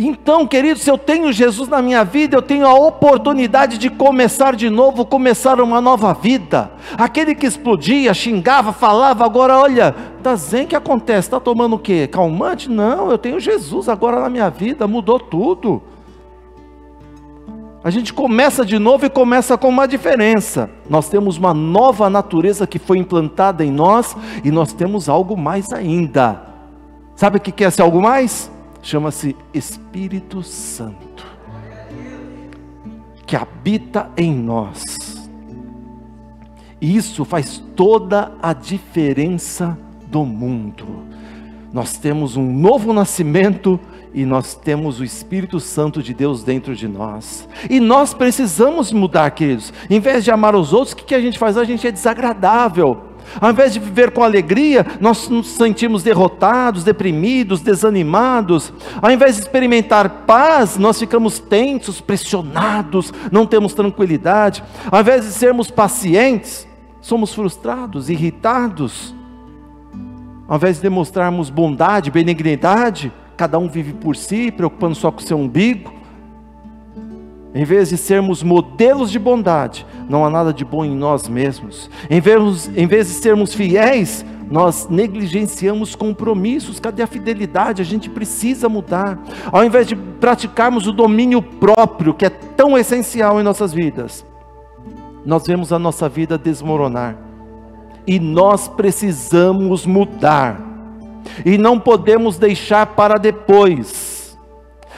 Então, 0.00 0.46
querido, 0.46 0.78
se 0.78 0.88
eu 0.88 0.96
tenho 0.96 1.32
Jesus 1.32 1.68
na 1.68 1.82
minha 1.82 2.04
vida, 2.04 2.36
eu 2.36 2.42
tenho 2.42 2.64
a 2.64 2.72
oportunidade 2.72 3.76
de 3.76 3.90
começar 3.90 4.54
de 4.54 4.70
novo, 4.70 5.04
começar 5.04 5.60
uma 5.60 5.80
nova 5.80 6.14
vida. 6.14 6.70
Aquele 6.96 7.34
que 7.34 7.44
explodia, 7.44 8.14
xingava, 8.14 8.72
falava, 8.72 9.24
agora 9.24 9.58
olha, 9.58 9.92
tá 10.22 10.36
zen 10.36 10.68
que 10.68 10.76
acontece? 10.76 11.26
Está 11.26 11.40
tomando 11.40 11.74
o 11.74 11.78
quê? 11.80 12.06
Calmante? 12.06 12.70
Não, 12.70 13.10
eu 13.10 13.18
tenho 13.18 13.40
Jesus 13.40 13.88
agora 13.88 14.20
na 14.20 14.30
minha 14.30 14.48
vida, 14.48 14.86
mudou 14.86 15.18
tudo. 15.18 15.82
A 17.82 17.90
gente 17.90 18.14
começa 18.14 18.64
de 18.64 18.78
novo 18.78 19.04
e 19.04 19.10
começa 19.10 19.58
com 19.58 19.68
uma 19.68 19.88
diferença. 19.88 20.70
Nós 20.88 21.08
temos 21.08 21.38
uma 21.38 21.52
nova 21.52 22.08
natureza 22.08 22.68
que 22.68 22.78
foi 22.78 22.98
implantada 22.98 23.64
em 23.64 23.72
nós 23.72 24.16
e 24.44 24.52
nós 24.52 24.72
temos 24.72 25.08
algo 25.08 25.36
mais 25.36 25.72
ainda. 25.72 26.40
Sabe 27.16 27.38
o 27.38 27.40
que 27.40 27.64
é 27.64 27.66
esse 27.66 27.82
algo 27.82 28.00
mais? 28.00 28.48
Chama-se 28.88 29.36
Espírito 29.52 30.42
Santo, 30.42 31.26
que 33.26 33.36
habita 33.36 34.10
em 34.16 34.34
nós. 34.34 35.28
E 36.80 36.96
isso 36.96 37.22
faz 37.22 37.62
toda 37.76 38.32
a 38.40 38.54
diferença 38.54 39.78
do 40.06 40.24
mundo. 40.24 41.04
Nós 41.70 41.98
temos 41.98 42.34
um 42.34 42.50
novo 42.50 42.94
nascimento 42.94 43.78
e 44.14 44.24
nós 44.24 44.54
temos 44.54 45.00
o 45.00 45.04
Espírito 45.04 45.60
Santo 45.60 46.02
de 46.02 46.14
Deus 46.14 46.42
dentro 46.42 46.74
de 46.74 46.88
nós. 46.88 47.46
E 47.68 47.78
nós 47.80 48.14
precisamos 48.14 48.90
mudar, 48.90 49.30
queridos. 49.32 49.70
Em 49.90 50.00
vez 50.00 50.24
de 50.24 50.30
amar 50.30 50.56
os 50.56 50.72
outros, 50.72 50.94
o 50.94 50.96
que 50.96 51.14
a 51.14 51.20
gente 51.20 51.38
faz? 51.38 51.58
A 51.58 51.64
gente 51.64 51.86
é 51.86 51.92
desagradável. 51.92 53.07
Ao 53.40 53.50
invés 53.50 53.72
de 53.72 53.78
viver 53.78 54.10
com 54.10 54.22
alegria, 54.22 54.86
nós 55.00 55.28
nos 55.28 55.48
sentimos 55.48 56.02
derrotados, 56.02 56.84
deprimidos, 56.84 57.60
desanimados. 57.60 58.72
Ao 59.00 59.10
invés 59.10 59.36
de 59.36 59.42
experimentar 59.42 60.24
paz, 60.26 60.76
nós 60.76 60.98
ficamos 60.98 61.38
tensos, 61.38 62.00
pressionados, 62.00 63.12
não 63.30 63.46
temos 63.46 63.74
tranquilidade. 63.74 64.62
Ao 64.90 65.00
invés 65.00 65.24
de 65.24 65.32
sermos 65.32 65.70
pacientes, 65.70 66.66
somos 67.00 67.34
frustrados, 67.34 68.10
irritados. 68.10 69.14
Ao 70.46 70.56
invés 70.56 70.76
de 70.76 70.82
demonstrarmos 70.82 71.50
bondade, 71.50 72.10
benignidade, 72.10 73.12
cada 73.36 73.58
um 73.58 73.68
vive 73.68 73.92
por 73.92 74.16
si, 74.16 74.50
preocupando 74.50 74.94
só 74.94 75.12
com 75.12 75.20
o 75.20 75.22
seu 75.22 75.38
umbigo. 75.38 75.97
Em 77.58 77.64
vez 77.64 77.88
de 77.88 77.96
sermos 77.96 78.40
modelos 78.40 79.10
de 79.10 79.18
bondade, 79.18 79.84
não 80.08 80.24
há 80.24 80.30
nada 80.30 80.54
de 80.54 80.64
bom 80.64 80.84
em 80.84 80.94
nós 80.94 81.28
mesmos. 81.28 81.90
Em 82.08 82.20
vez, 82.20 82.70
em 82.76 82.86
vez 82.86 83.08
de 83.08 83.14
sermos 83.14 83.52
fiéis, 83.52 84.24
nós 84.48 84.86
negligenciamos 84.88 85.96
compromissos. 85.96 86.78
Cadê 86.78 87.02
a 87.02 87.06
fidelidade? 87.08 87.82
A 87.82 87.84
gente 87.84 88.08
precisa 88.08 88.68
mudar. 88.68 89.18
Ao 89.50 89.64
invés 89.64 89.88
de 89.88 89.96
praticarmos 89.96 90.86
o 90.86 90.92
domínio 90.92 91.42
próprio, 91.42 92.14
que 92.14 92.26
é 92.26 92.30
tão 92.30 92.78
essencial 92.78 93.40
em 93.40 93.42
nossas 93.42 93.72
vidas, 93.72 94.24
nós 95.26 95.44
vemos 95.44 95.72
a 95.72 95.80
nossa 95.80 96.08
vida 96.08 96.38
desmoronar. 96.38 97.18
E 98.06 98.20
nós 98.20 98.68
precisamos 98.68 99.84
mudar. 99.84 100.60
E 101.44 101.58
não 101.58 101.80
podemos 101.80 102.38
deixar 102.38 102.86
para 102.86 103.18
depois 103.18 104.07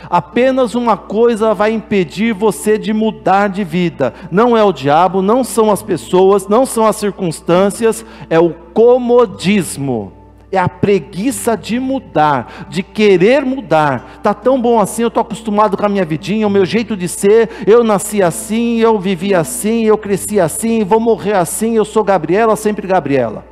Apenas 0.08 0.74
uma 0.74 0.96
coisa 0.96 1.52
vai 1.54 1.72
impedir 1.72 2.32
você 2.32 2.78
de 2.78 2.92
mudar 2.92 3.48
de 3.48 3.64
vida. 3.64 4.14
Não 4.30 4.56
é 4.56 4.64
o 4.64 4.72
diabo, 4.72 5.22
não 5.22 5.44
são 5.44 5.70
as 5.70 5.82
pessoas, 5.82 6.48
não 6.48 6.64
são 6.64 6.86
as 6.86 6.96
circunstâncias, 6.96 8.04
é 8.28 8.38
o 8.38 8.50
comodismo. 8.72 10.12
É 10.52 10.58
a 10.58 10.68
preguiça 10.68 11.56
de 11.56 11.78
mudar, 11.78 12.66
de 12.68 12.82
querer 12.82 13.44
mudar. 13.44 14.18
Tá 14.20 14.34
tão 14.34 14.60
bom 14.60 14.80
assim, 14.80 15.02
eu 15.02 15.08
estou 15.08 15.20
acostumado 15.20 15.76
com 15.76 15.86
a 15.86 15.88
minha 15.88 16.04
vidinha, 16.04 16.46
o 16.46 16.50
meu 16.50 16.64
jeito 16.64 16.96
de 16.96 17.06
ser. 17.06 17.48
Eu 17.64 17.84
nasci 17.84 18.20
assim, 18.20 18.78
eu 18.78 18.98
vivi 18.98 19.32
assim, 19.32 19.84
eu 19.84 19.96
cresci 19.96 20.40
assim, 20.40 20.82
vou 20.82 20.98
morrer 20.98 21.34
assim. 21.34 21.76
Eu 21.76 21.84
sou 21.84 22.02
Gabriela, 22.02 22.56
sempre 22.56 22.88
Gabriela. 22.88 23.44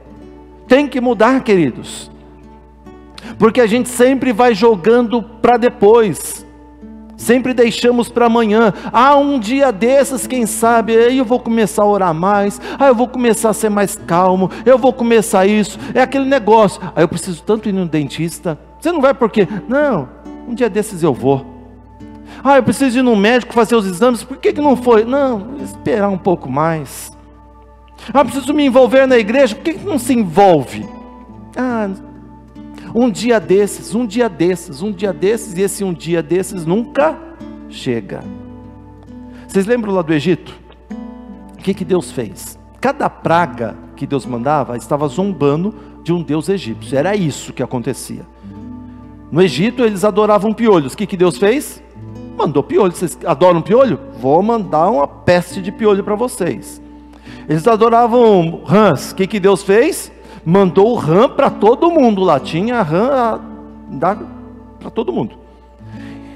Tem 0.66 0.88
que 0.88 1.00
mudar, 1.00 1.40
queridos 1.44 2.11
porque 3.38 3.61
a 3.61 3.66
gente 3.66 3.88
sempre 3.88 4.33
vai 4.33 4.54
jogando 4.54 5.22
para 5.22 5.57
depois, 5.57 6.46
sempre 7.16 7.52
deixamos 7.52 8.09
para 8.09 8.26
amanhã. 8.26 8.72
Ah, 8.92 9.16
um 9.16 9.38
dia 9.38 9.70
desses, 9.70 10.26
quem 10.26 10.46
sabe, 10.46 10.96
aí 10.96 11.18
eu 11.18 11.24
vou 11.24 11.40
começar 11.40 11.83
a 11.83 11.87
orar 11.87 12.14
mais, 12.14 12.61
ah, 12.78 12.87
eu 12.87 12.94
vou 12.94 13.09
começar 13.09 13.50
a 13.50 13.54
ser 13.54 13.68
mais 13.68 13.96
calmo, 13.96 14.50
eu 14.64 14.78
vou 14.78 14.92
começar 14.92 15.46
isso, 15.46 15.78
é 15.94 16.00
aquele 16.00 16.24
negócio. 16.24 16.81
Ah, 16.94 17.00
eu 17.00 17.09
preciso 17.09 17.42
tanto 17.42 17.68
ir 17.68 17.72
no 17.72 17.87
dentista. 17.87 18.59
Você 18.81 18.92
não 18.92 19.00
vai 19.00 19.12
por 19.12 19.31
quê? 19.31 19.46
Não, 19.68 20.09
um 20.48 20.54
dia 20.54 20.70
desses 20.70 21.02
eu 21.02 21.12
vou. 21.12 21.44
Ah, 22.42 22.57
eu 22.57 22.62
preciso 22.62 22.98
ir 22.98 23.02
no 23.02 23.16
médico 23.16 23.52
fazer 23.52 23.74
os 23.74 23.87
exames, 23.87 24.22
por 24.22 24.37
que, 24.37 24.52
que 24.52 24.61
não 24.61 24.76
foi? 24.76 25.04
Não, 25.04 25.57
esperar 25.62 26.09
um 26.09 26.18
pouco 26.18 26.48
mais. 26.48 27.12
Ah, 28.14 28.24
preciso 28.24 28.54
me 28.54 28.64
envolver 28.64 29.07
na 29.07 29.18
igreja, 29.18 29.57
por 29.57 29.64
que, 29.64 29.74
que 29.74 29.85
não 29.85 29.98
se 29.98 30.14
envolve? 30.14 30.88
Ah, 31.57 31.88
um 32.94 33.11
dia 33.11 33.38
desses, 33.38 33.94
um 33.94 34.07
dia 34.07 34.29
desses, 34.29 34.83
um 34.83 34.92
dia 34.92 35.12
desses, 35.12 35.57
e 35.57 35.62
esse 35.62 35.85
um 35.85 35.92
dia 35.92 36.22
desses 36.22 36.64
nunca 36.64 37.18
chega. 37.68 38.22
Vocês 39.46 39.66
lembram 39.66 39.94
lá 39.94 40.03
do 40.03 40.12
Egito? 40.12 40.55
O 41.55 41.62
que, 41.62 41.74
que 41.74 41.85
Deus 41.85 42.11
fez? 42.11 42.59
Cada 42.81 43.11
praga 43.11 43.77
que 43.96 44.07
Deus 44.07 44.24
mandava 44.24 44.77
estava 44.77 45.09
zombando 45.09 45.74
de 46.03 46.12
um 46.12 46.22
Deus 46.22 46.48
egípcio. 46.48 46.96
Era 46.96 47.16
isso 47.16 47.53
que 47.53 47.62
acontecia. 47.62 48.27
No 49.31 49.42
Egito 49.42 49.83
eles 49.83 50.05
adoravam 50.05 50.53
piolhos. 50.53 50.94
O 50.94 50.96
que, 50.96 51.07
que 51.07 51.16
Deus 51.16 51.37
fez? 51.37 51.83
Mandou 52.37 52.62
piolho. 52.62 52.92
Vocês 52.92 53.18
adoram 53.27 53.61
piolho? 53.61 53.98
Vou 54.18 54.42
mandar 54.42 54.88
uma 54.88 55.07
peste 55.07 55.61
de 55.61 55.72
piolho 55.72 56.05
para 56.05 56.14
vocês. 56.14 56.81
Eles 57.48 57.66
adoravam 57.66 58.62
rãs. 58.64 59.11
O 59.11 59.16
que, 59.16 59.27
que 59.27 59.40
Deus 59.40 59.62
fez? 59.62 60.12
Mandou 60.48 60.94
RAM 60.94 61.28
para 61.28 61.50
todo 61.50 61.90
mundo 61.90 62.22
lá, 62.22 62.40
tinha 62.40 62.80
RAM 62.80 63.38
para 64.80 64.88
todo 64.88 65.12
mundo. 65.12 65.37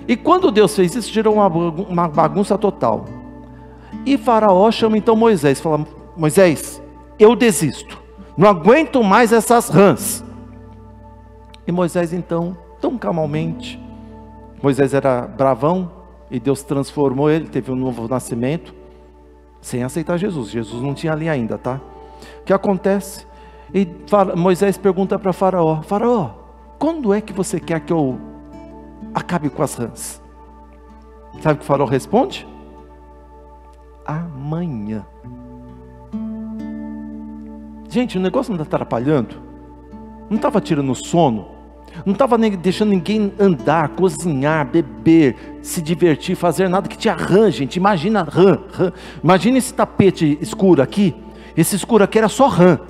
E 0.06 0.18
quando 0.18 0.50
Deus 0.50 0.76
fez 0.76 0.94
isso, 0.94 1.10
gerou 1.10 1.36
uma, 1.36 1.46
uma 1.46 2.08
bagunça 2.08 2.58
total. 2.58 3.06
E 4.04 4.18
Faraó 4.18 4.70
chama 4.70 4.98
então 4.98 5.16
Moisés, 5.16 5.62
fala: 5.62 5.86
Moisés, 6.14 6.82
eu 7.18 7.34
desisto, 7.34 7.98
não 8.36 8.50
aguento 8.50 9.02
mais 9.02 9.32
essas 9.32 9.70
rãs. 9.70 10.22
E 11.66 11.72
Moisés 11.72 12.12
então, 12.12 12.54
tão 12.82 12.98
calmamente, 12.98 13.80
Moisés 14.62 14.92
era 14.92 15.22
bravão 15.22 15.90
e 16.30 16.38
Deus 16.38 16.62
transformou 16.62 17.30
ele, 17.30 17.48
teve 17.48 17.72
um 17.72 17.76
novo 17.76 18.06
nascimento, 18.06 18.74
sem 19.62 19.82
aceitar 19.82 20.18
Jesus. 20.18 20.50
Jesus 20.50 20.82
não 20.82 20.92
tinha 20.92 21.14
ali 21.14 21.30
ainda, 21.30 21.56
tá? 21.56 21.80
O 22.40 22.44
que 22.44 22.52
acontece? 22.52 23.31
E 23.74 23.88
Moisés 24.36 24.76
pergunta 24.76 25.18
para 25.18 25.32
Faraó: 25.32 25.82
Faraó, 25.82 26.30
quando 26.78 27.12
é 27.12 27.20
que 27.20 27.32
você 27.32 27.58
quer 27.58 27.80
que 27.80 27.92
eu 27.92 28.18
acabe 29.14 29.48
com 29.48 29.62
as 29.62 29.74
rãs? 29.74 30.22
Sabe 31.40 31.54
o 31.54 31.58
que 31.58 31.64
o 31.64 31.66
Faraó 31.66 31.86
responde? 31.86 32.46
Amanhã. 34.04 35.06
Gente, 37.88 38.18
o 38.18 38.20
negócio 38.20 38.52
não 38.52 38.62
está 38.62 38.76
atrapalhando? 38.76 39.36
Não 40.28 40.36
estava 40.36 40.60
tirando 40.60 40.94
sono? 40.94 41.62
não 42.04 42.12
estava 42.12 42.38
deixando 42.38 42.90
ninguém 42.90 43.32
andar, 43.38 43.90
cozinhar, 43.90 44.66
beber, 44.66 45.58
se 45.62 45.82
divertir, 45.82 46.34
fazer 46.34 46.68
nada 46.68 46.88
que 46.88 46.96
te 46.96 47.08
arranje, 47.08 47.58
gente. 47.58 47.76
Imagina 47.76 48.22
rã, 48.22 48.58
rã. 48.72 48.92
Imagina 49.22 49.58
esse 49.58 49.72
tapete 49.74 50.38
escuro 50.40 50.82
aqui. 50.82 51.14
Esse 51.56 51.76
escuro 51.76 52.02
aqui 52.02 52.18
era 52.18 52.28
só 52.28 52.48
rã. 52.48 52.80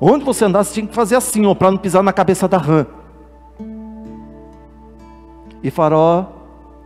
Onde 0.00 0.24
você 0.24 0.44
andasse, 0.44 0.74
tinha 0.74 0.86
que 0.86 0.94
fazer 0.94 1.16
assim, 1.16 1.44
ó, 1.46 1.54
para 1.54 1.70
não 1.70 1.78
pisar 1.78 2.02
na 2.02 2.12
cabeça 2.12 2.46
da 2.46 2.56
rã. 2.56 2.86
E 5.62 5.70
Faraó, 5.70 6.26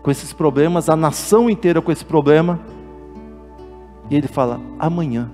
com 0.03 0.11
esses 0.11 0.33
problemas, 0.33 0.89
a 0.89 0.97
nação 0.97 1.51
inteira 1.51 1.83
com 1.83 1.93
esse 1.93 2.05
problema. 2.05 2.59
E 4.11 4.17
ele 4.17 4.29
fala: 4.29 4.61
amanhã. 4.79 5.31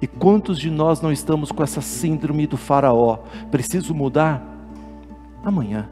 E 0.00 0.06
quantos 0.06 0.58
de 0.58 0.70
nós 0.70 1.00
não 1.00 1.10
estamos 1.10 1.50
com 1.50 1.62
essa 1.62 1.80
síndrome 1.80 2.46
do 2.46 2.56
Faraó? 2.56 3.18
Preciso 3.50 3.94
mudar? 3.94 4.42
Amanhã. 5.44 5.88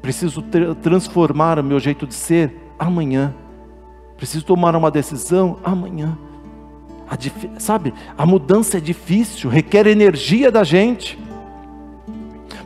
Preciso 0.00 0.42
transformar 0.82 1.58
o 1.58 1.64
meu 1.64 1.78
jeito 1.78 2.06
de 2.06 2.14
ser? 2.14 2.72
Amanhã. 2.78 3.34
Preciso 4.16 4.44
tomar 4.44 4.74
uma 4.74 4.90
decisão? 4.90 5.58
Amanhã. 5.62 6.16
A 7.12 7.60
sabe, 7.60 7.92
a 8.16 8.24
mudança 8.24 8.78
é 8.78 8.80
difícil, 8.80 9.50
requer 9.50 9.86
energia 9.86 10.50
da 10.50 10.64
gente, 10.64 11.18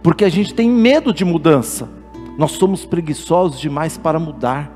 porque 0.05 0.25
a 0.25 0.29
gente 0.29 0.55
tem 0.55 0.71
medo 0.71 1.13
de 1.13 1.25
mudança. 1.25 1.89
Nós 2.39 2.53
somos 2.53 2.87
preguiçosos 2.87 3.59
demais 3.59 3.99
para 3.99 4.21
mudar, 4.21 4.71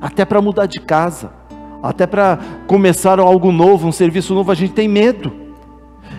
até 0.00 0.24
para 0.24 0.42
mudar 0.42 0.66
de 0.66 0.80
casa, 0.80 1.32
até 1.80 2.04
para 2.04 2.36
começar 2.66 3.20
algo 3.20 3.52
novo, 3.52 3.86
um 3.86 3.92
serviço 3.92 4.34
novo, 4.34 4.50
a 4.50 4.56
gente 4.56 4.72
tem 4.72 4.88
medo. 4.88 5.32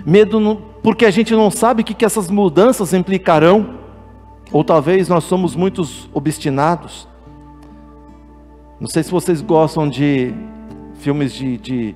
Medo 0.05 0.39
no, 0.39 0.55
porque 0.81 1.03
a 1.03 1.11
gente 1.11 1.33
não 1.33 1.51
sabe 1.51 1.81
o 1.81 1.85
que, 1.85 1.93
que 1.93 2.05
essas 2.05 2.31
mudanças 2.31 2.93
implicarão, 2.93 3.79
ou 4.49 4.63
talvez 4.63 5.09
nós 5.09 5.25
somos 5.25 5.57
muitos 5.57 6.09
obstinados. 6.13 7.05
Não 8.79 8.87
sei 8.87 9.03
se 9.03 9.11
vocês 9.11 9.41
gostam 9.41 9.89
de 9.89 10.33
filmes 10.99 11.33
de, 11.33 11.57
de 11.57 11.95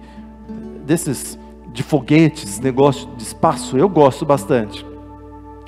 desses 0.88 1.38
de 1.72 1.84
foguetes, 1.84 2.60
negócio 2.60 3.08
de 3.16 3.22
espaço, 3.22 3.78
eu 3.78 3.88
gosto 3.88 4.26
bastante 4.26 4.84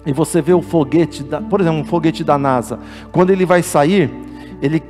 e 0.05 0.13
você 0.13 0.41
vê 0.41 0.53
o 0.53 0.61
foguete, 0.61 1.23
da, 1.23 1.41
por 1.41 1.61
exemplo, 1.61 1.79
um 1.79 1.85
foguete 1.85 2.23
da 2.23 2.37
NASA, 2.37 2.79
quando 3.11 3.29
ele 3.31 3.45
vai 3.45 3.61
sair, 3.61 4.09
ele 4.61 4.81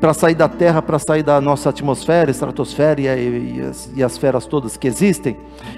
para 0.00 0.12
sair 0.12 0.34
da 0.34 0.48
Terra, 0.48 0.82
para 0.82 0.98
sair 0.98 1.22
da 1.22 1.40
nossa 1.40 1.70
atmosfera, 1.70 2.30
estratosfera 2.30 3.00
e, 3.00 3.04
e, 3.06 3.60
as, 3.62 3.90
e 3.94 4.02
as 4.02 4.18
feras 4.18 4.44
todas 4.44 4.76
que 4.76 4.86
existem, 4.86 5.36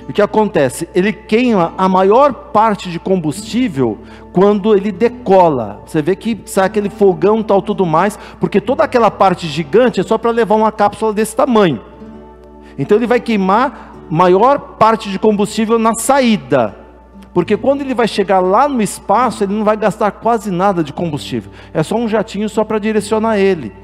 o 0.09 0.12
que 0.12 0.21
acontece? 0.21 0.88
Ele 0.95 1.12
queima 1.12 1.73
a 1.79 1.88
maior 1.88 2.33
parte 2.33 2.90
de 2.90 2.99
combustível 2.99 3.99
quando 4.33 4.75
ele 4.75 4.90
decola. 4.90 5.81
Você 5.87 6.03
vê 6.03 6.16
que 6.16 6.40
sai 6.45 6.66
aquele 6.66 6.90
fogão 6.90 7.40
tal 7.40 7.62
tudo 7.62 7.87
mais, 7.87 8.19
porque 8.40 8.61
toda 8.61 8.83
aquela 8.83 9.12
parte 9.12 9.47
gigante 9.47 10.01
é 10.01 10.03
só 10.03 10.19
para 10.19 10.33
levar 10.33 10.57
uma 10.57 10.73
cápsula 10.73 11.12
desse 11.12 11.37
tamanho. 11.37 11.81
Então 12.77 12.97
ele 12.97 13.07
vai 13.07 13.21
queimar 13.21 13.96
maior 14.11 14.59
parte 14.79 15.11
de 15.11 15.19
combustível 15.19 15.79
na 15.79 15.92
saída 15.95 16.87
porque 17.37 17.55
quando 17.55 17.83
ele 17.83 17.92
vai 17.92 18.09
chegar 18.09 18.40
lá 18.40 18.66
no 18.66 18.81
espaço, 18.81 19.45
ele 19.45 19.53
não 19.53 19.62
vai 19.62 19.77
gastar 19.77 20.11
quase 20.11 20.51
nada 20.51 20.83
de 20.83 20.90
combustível. 20.90 21.53
É 21.75 21.83
só 21.83 21.95
um 21.95 22.09
jatinho 22.09 22.49
só 22.49 22.64
para 22.64 22.79
direcionar 22.79 23.38
ele. 23.38 23.75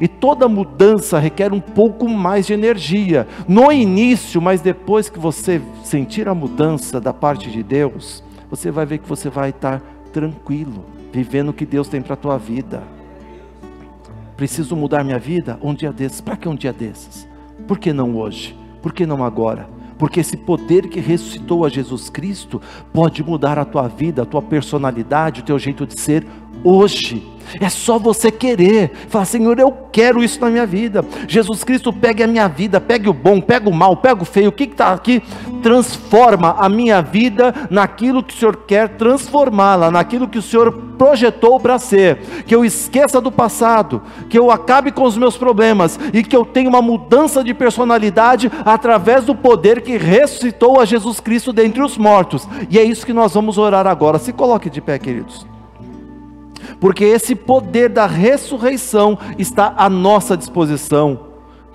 E 0.00 0.08
toda 0.08 0.48
mudança 0.48 1.18
requer 1.18 1.52
um 1.52 1.60
pouco 1.60 2.08
mais 2.08 2.46
de 2.46 2.54
energia. 2.54 3.28
No 3.46 3.70
início, 3.70 4.40
mas 4.40 4.62
depois 4.62 5.10
que 5.10 5.18
você 5.18 5.60
sentir 5.84 6.26
a 6.26 6.34
mudança 6.34 6.98
da 6.98 7.12
parte 7.12 7.50
de 7.50 7.62
Deus, 7.62 8.24
você 8.48 8.70
vai 8.70 8.86
ver 8.86 8.96
que 8.96 9.06
você 9.06 9.28
vai 9.28 9.50
estar 9.50 9.82
tranquilo, 10.10 10.82
vivendo 11.12 11.50
o 11.50 11.52
que 11.52 11.66
Deus 11.66 11.88
tem 11.88 12.00
para 12.00 12.14
a 12.14 12.16
tua 12.16 12.38
vida. 12.38 12.82
Preciso 14.38 14.74
mudar 14.74 15.04
minha 15.04 15.18
vida? 15.18 15.58
Um 15.62 15.74
dia 15.74 15.92
desses. 15.92 16.22
Para 16.22 16.38
que 16.38 16.48
um 16.48 16.54
dia 16.54 16.72
desses? 16.72 17.28
Por 17.68 17.78
que 17.78 17.92
não 17.92 18.16
hoje? 18.16 18.56
Por 18.82 18.92
que 18.92 19.06
não 19.06 19.24
agora? 19.24 19.68
porque 19.98 20.20
esse 20.20 20.36
poder 20.36 20.88
que 20.88 21.00
ressuscitou 21.00 21.64
a 21.64 21.68
Jesus 21.68 22.10
Cristo 22.10 22.60
pode 22.92 23.22
mudar 23.22 23.58
a 23.58 23.64
tua 23.64 23.88
vida, 23.88 24.22
a 24.22 24.26
tua 24.26 24.42
personalidade, 24.42 25.40
o 25.40 25.44
teu 25.44 25.58
jeito 25.58 25.86
de 25.86 25.98
ser 25.98 26.26
hoje. 26.66 27.36
É 27.60 27.68
só 27.68 27.98
você 27.98 28.30
querer. 28.30 28.90
Falar, 29.08 29.24
Senhor, 29.24 29.58
eu 29.58 29.72
quero 29.92 30.22
isso 30.22 30.40
na 30.40 30.50
minha 30.50 30.66
vida. 30.66 31.04
Jesus 31.28 31.62
Cristo 31.62 31.92
pegue 31.92 32.22
a 32.22 32.26
minha 32.26 32.48
vida, 32.48 32.80
pegue 32.80 33.08
o 33.08 33.12
bom, 33.12 33.40
pega 33.40 33.68
o 33.68 33.72
mal, 33.72 33.96
pega 33.96 34.22
o 34.22 34.26
feio. 34.26 34.48
O 34.48 34.52
que 34.52 34.64
está 34.64 34.92
aqui? 34.92 35.22
Transforma 35.62 36.56
a 36.58 36.68
minha 36.68 37.00
vida 37.00 37.54
naquilo 37.70 38.22
que 38.22 38.34
o 38.34 38.36
Senhor 38.36 38.56
quer 38.66 38.90
transformá-la, 38.90 39.90
naquilo 39.90 40.28
que 40.28 40.38
o 40.38 40.42
Senhor 40.42 40.72
projetou 40.98 41.60
para 41.60 41.78
ser. 41.78 42.18
Que 42.46 42.54
eu 42.54 42.64
esqueça 42.64 43.20
do 43.20 43.30
passado, 43.30 44.02
que 44.28 44.38
eu 44.38 44.50
acabe 44.50 44.90
com 44.90 45.04
os 45.04 45.16
meus 45.16 45.36
problemas 45.36 45.98
e 46.12 46.22
que 46.22 46.36
eu 46.36 46.44
tenha 46.44 46.68
uma 46.68 46.82
mudança 46.82 47.44
de 47.44 47.54
personalidade 47.54 48.50
através 48.64 49.24
do 49.24 49.34
poder 49.34 49.82
que 49.82 49.96
ressuscitou 49.96 50.80
a 50.80 50.84
Jesus 50.84 51.20
Cristo 51.20 51.52
dentre 51.52 51.80
os 51.82 51.96
mortos. 51.96 52.46
E 52.68 52.78
é 52.78 52.82
isso 52.82 53.06
que 53.06 53.12
nós 53.12 53.34
vamos 53.34 53.56
orar 53.56 53.86
agora. 53.86 54.18
Se 54.18 54.32
coloque 54.32 54.68
de 54.68 54.80
pé, 54.80 54.98
queridos 54.98 55.55
porque 56.80 57.04
esse 57.04 57.34
poder 57.34 57.88
da 57.88 58.06
ressurreição 58.06 59.18
está 59.38 59.74
à 59.76 59.88
nossa 59.88 60.36
disposição. 60.36 61.25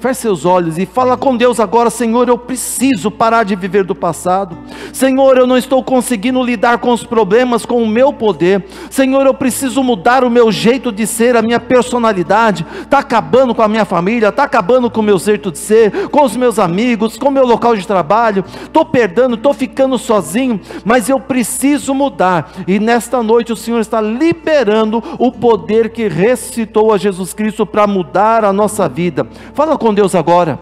Feche 0.01 0.21
seus 0.21 0.45
olhos 0.45 0.79
e 0.79 0.85
fala 0.87 1.15
com 1.15 1.37
Deus 1.37 1.59
agora, 1.59 1.91
Senhor, 1.91 2.27
eu 2.27 2.35
preciso 2.35 3.11
parar 3.11 3.43
de 3.43 3.55
viver 3.55 3.83
do 3.83 3.93
passado. 3.93 4.57
Senhor, 4.91 5.37
eu 5.37 5.45
não 5.45 5.55
estou 5.55 5.83
conseguindo 5.83 6.41
lidar 6.41 6.79
com 6.79 6.91
os 6.91 7.03
problemas 7.03 7.67
com 7.67 7.83
o 7.83 7.87
meu 7.87 8.11
poder. 8.11 8.65
Senhor, 8.89 9.27
eu 9.27 9.33
preciso 9.35 9.83
mudar 9.83 10.23
o 10.23 10.29
meu 10.29 10.51
jeito 10.51 10.91
de 10.91 11.05
ser, 11.05 11.37
a 11.37 11.41
minha 11.43 11.59
personalidade. 11.59 12.65
Está 12.81 12.97
acabando 12.97 13.53
com 13.53 13.61
a 13.61 13.67
minha 13.67 13.85
família, 13.85 14.29
está 14.29 14.41
acabando 14.41 14.89
com 14.89 15.01
o 15.01 15.03
meu 15.03 15.19
jeito 15.19 15.51
de 15.51 15.59
ser, 15.59 16.09
com 16.09 16.23
os 16.23 16.35
meus 16.35 16.57
amigos, 16.57 17.15
com 17.15 17.27
o 17.27 17.31
meu 17.31 17.45
local 17.45 17.75
de 17.75 17.85
trabalho. 17.85 18.43
Estou 18.63 18.83
perdendo, 18.83 19.35
estou 19.35 19.53
ficando 19.53 19.99
sozinho, 19.99 20.59
mas 20.83 21.09
eu 21.09 21.19
preciso 21.19 21.93
mudar. 21.93 22.51
E 22.67 22.79
nesta 22.79 23.21
noite 23.21 23.53
o 23.53 23.55
Senhor 23.55 23.79
está 23.79 24.01
liberando 24.01 25.03
o 25.19 25.31
poder 25.31 25.91
que 25.91 26.07
ressuscitou 26.07 26.91
a 26.91 26.97
Jesus 26.97 27.35
Cristo 27.35 27.67
para 27.67 27.85
mudar 27.85 28.43
a 28.43 28.51
nossa 28.51 28.89
vida. 28.89 29.27
Fala 29.53 29.77
com 29.77 29.90
com 29.91 29.93
Deus 29.93 30.15
agora. 30.15 30.57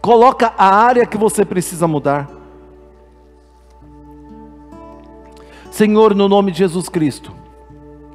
Coloca 0.00 0.54
a 0.56 0.72
área 0.72 1.04
que 1.04 1.18
você 1.18 1.44
precisa 1.44 1.88
mudar. 1.88 2.30
Senhor, 5.72 6.14
no 6.14 6.28
nome 6.28 6.52
de 6.52 6.58
Jesus 6.58 6.88
Cristo, 6.88 7.32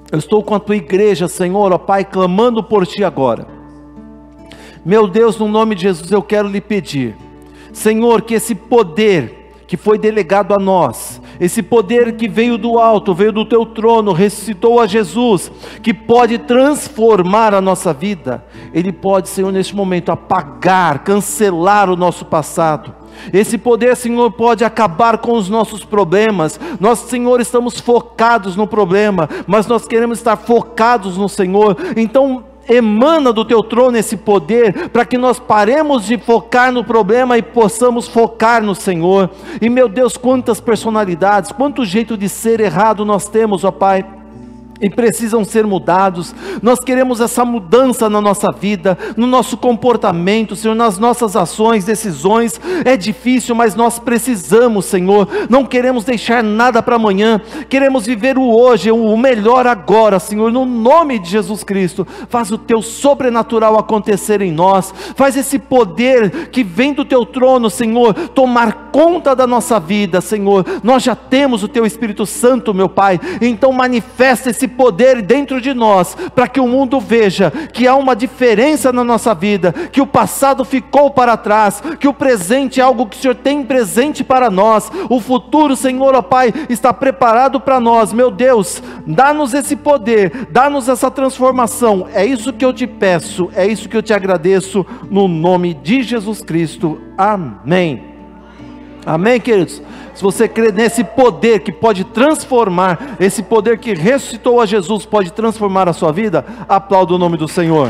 eu 0.10 0.18
estou 0.18 0.42
com 0.42 0.56
a 0.56 0.60
tua 0.60 0.78
igreja, 0.78 1.28
Senhor, 1.28 1.74
ó 1.74 1.78
Pai, 1.78 2.06
clamando 2.06 2.64
por 2.64 2.88
ti 2.88 3.04
agora. 3.04 3.46
Meu 4.86 5.10
Deus, 5.10 5.38
no 5.38 5.50
nome 5.50 5.76
de 5.76 5.82
Jesus, 5.82 6.10
eu 6.10 6.24
quero 6.24 6.48
lhe 6.48 6.62
pedir, 6.62 7.18
Senhor, 7.74 8.22
que 8.22 8.34
esse 8.36 8.56
poder 8.56 9.54
que 9.68 9.76
foi 9.76 9.98
delegado 9.98 10.54
a 10.54 10.64
nós, 10.64 11.09
esse 11.40 11.64
poder 11.64 12.18
que 12.18 12.28
veio 12.28 12.58
do 12.58 12.78
alto, 12.78 13.14
veio 13.14 13.32
do 13.32 13.46
teu 13.46 13.66
trono, 13.66 14.12
ressuscitou 14.12 14.80
a 14.80 14.88
Jesus, 14.88 15.52
que 15.82 15.94
pode 15.94 16.38
transformar 16.40 17.54
a 17.54 17.62
nossa 17.62 17.94
vida, 17.94 18.44
ele 18.74 18.92
pode, 18.92 19.30
Senhor, 19.30 19.52
neste 19.52 19.76
momento 19.76 20.12
apagar, 20.12 21.04
cancelar 21.04 21.90
o 21.90 21.96
nosso 21.96 22.26
passado. 22.26 22.94
Esse 23.34 23.58
poder, 23.58 23.96
Senhor, 23.96 24.32
pode 24.32 24.64
acabar 24.64 25.18
com 25.18 25.34
os 25.34 25.50
nossos 25.50 25.84
problemas. 25.84 26.60
Nós, 26.80 27.00
Senhor, 27.00 27.42
estamos 27.42 27.80
focados 27.80 28.56
no 28.56 28.68
problema, 28.68 29.30
mas 29.46 29.68
nós 29.68 29.88
queremos 29.88 30.20
estar 30.20 30.38
focados 30.38 31.18
no 31.18 31.28
Senhor. 31.28 31.76
Então, 31.96 32.44
emana 32.68 33.32
do 33.32 33.46
teu 33.46 33.64
trono 33.64 33.98
esse 33.98 34.18
poder, 34.18 34.90
para 34.90 35.06
que 35.06 35.18
nós 35.18 35.40
paremos 35.40 36.06
de 36.06 36.18
focar 36.18 36.72
no 36.72 36.84
problema 36.84 37.38
e 37.38 37.42
possamos 37.42 38.08
focar 38.08 38.64
no 38.64 38.76
Senhor. 38.76 39.30
E 39.62 39.70
meu 39.70 39.88
Deus, 39.88 40.18
quantas 40.18 40.60
personalidades, 40.60 41.52
quanto 41.52 41.86
jeito 41.86 42.18
de 42.18 42.28
ser 42.28 42.60
errado 42.60 43.06
nós 43.06 43.28
temos, 43.28 43.64
ó 43.64 43.72
Pai 43.72 44.19
e 44.82 44.90
precisam 44.90 45.44
ser 45.44 45.66
mudados. 45.66 46.34
Nós 46.62 46.80
queremos 46.80 47.20
essa 47.20 47.44
mudança 47.44 48.10
na 48.10 48.22
nossa 48.22 48.52
vida, 48.52 48.98
no 49.18 49.28
nosso 49.28 49.58
comportamento, 49.58 50.56
Senhor, 50.56 50.76
nas 50.76 50.98
nossas 50.98 51.36
ações, 51.36 51.86
decisões. 51.86 52.60
É 52.86 52.96
difícil, 52.96 53.54
mas 53.56 53.76
nós 53.76 54.00
precisamos, 54.00 54.86
Senhor. 54.86 55.28
Não 55.50 55.66
queremos 55.66 56.04
deixar 56.04 56.44
nada 56.44 56.82
para 56.82 56.96
amanhã. 56.96 57.42
Queremos 57.68 58.06
viver 58.06 58.38
o 58.38 58.50
hoje, 58.50 58.92
o 58.92 59.18
melhor 59.18 59.68
agora, 59.68 60.20
Senhor, 60.20 60.52
no 60.52 60.66
nome 60.66 61.20
de 61.20 61.30
Jesus 61.30 61.64
Cristo. 61.64 62.08
Faz 62.30 62.52
o 62.52 62.58
teu 62.58 62.82
sobrenatural 62.82 63.78
acontecer 63.78 64.42
em 64.42 64.52
nós. 64.52 64.94
Faz 65.16 65.36
esse 65.36 65.60
poder 65.60 66.50
que 66.50 66.64
vem 66.64 66.94
do 66.94 67.04
teu 67.04 67.26
trono, 67.26 67.70
Senhor, 67.70 68.14
tomar 68.14 68.90
conta 68.92 69.36
da 69.36 69.46
nossa 69.46 69.80
vida, 69.80 70.22
Senhor. 70.22 70.66
Nós 70.84 71.04
já 71.04 71.16
temos 71.16 71.64
o 71.64 71.68
teu 71.68 71.86
Espírito 71.86 72.26
Santo, 72.26 72.74
meu 72.74 72.88
Pai. 72.88 73.20
Então 73.42 73.72
manifesta 73.72 74.50
esse 74.50 74.69
poder 74.70 75.22
dentro 75.22 75.60
de 75.60 75.74
nós, 75.74 76.16
para 76.34 76.48
que 76.48 76.60
o 76.60 76.68
mundo 76.68 77.00
veja 77.00 77.52
que 77.74 77.88
há 77.88 77.96
uma 77.96 78.16
diferença 78.16 78.94
na 78.94 79.04
nossa 79.04 79.34
vida, 79.34 79.74
que 79.92 80.02
o 80.02 80.08
passado 80.08 80.64
ficou 80.64 81.12
para 81.12 81.36
trás, 81.36 81.82
que 82.00 82.08
o 82.08 82.14
presente 82.14 82.80
é 82.80 82.84
algo 82.84 83.06
que 83.06 83.18
o 83.18 83.20
Senhor 83.20 83.36
tem 83.36 83.64
presente 83.64 84.24
para 84.24 84.50
nós, 84.50 84.92
o 85.10 85.20
futuro, 85.20 85.76
Senhor, 85.76 86.16
ó 86.16 86.22
Pai, 86.22 86.54
está 86.70 86.94
preparado 86.94 87.60
para 87.60 87.80
nós. 87.80 88.14
Meu 88.14 88.32
Deus, 88.32 88.82
dá-nos 89.06 89.54
esse 89.54 89.76
poder, 89.76 90.48
dá-nos 90.52 90.88
essa 90.88 91.10
transformação. 91.10 92.08
É 92.14 92.26
isso 92.26 92.54
que 92.54 92.66
eu 92.66 92.74
te 92.74 92.88
peço, 92.88 93.50
é 93.56 93.66
isso 93.68 93.90
que 93.90 93.98
eu 93.98 94.04
te 94.04 94.14
agradeço, 94.14 94.86
no 95.10 95.28
nome 95.28 95.74
de 95.74 96.04
Jesus 96.04 96.42
Cristo. 96.42 97.00
Amém. 97.18 98.04
Amém, 99.06 99.40
queridos? 99.40 99.82
Se 100.20 100.24
você 100.24 100.50
crê 100.50 100.70
nesse 100.70 101.02
poder 101.02 101.62
que 101.62 101.72
pode 101.72 102.04
transformar, 102.04 103.16
esse 103.22 103.42
poder 103.42 103.78
que 103.78 103.94
ressuscitou 103.94 104.60
a 104.60 104.66
Jesus 104.66 105.06
pode 105.06 105.32
transformar 105.32 105.88
a 105.88 105.94
sua 105.94 106.12
vida, 106.12 106.46
aplauda 106.68 107.14
o 107.14 107.18
nome 107.18 107.38
do 107.38 107.48
Senhor. 107.48 107.90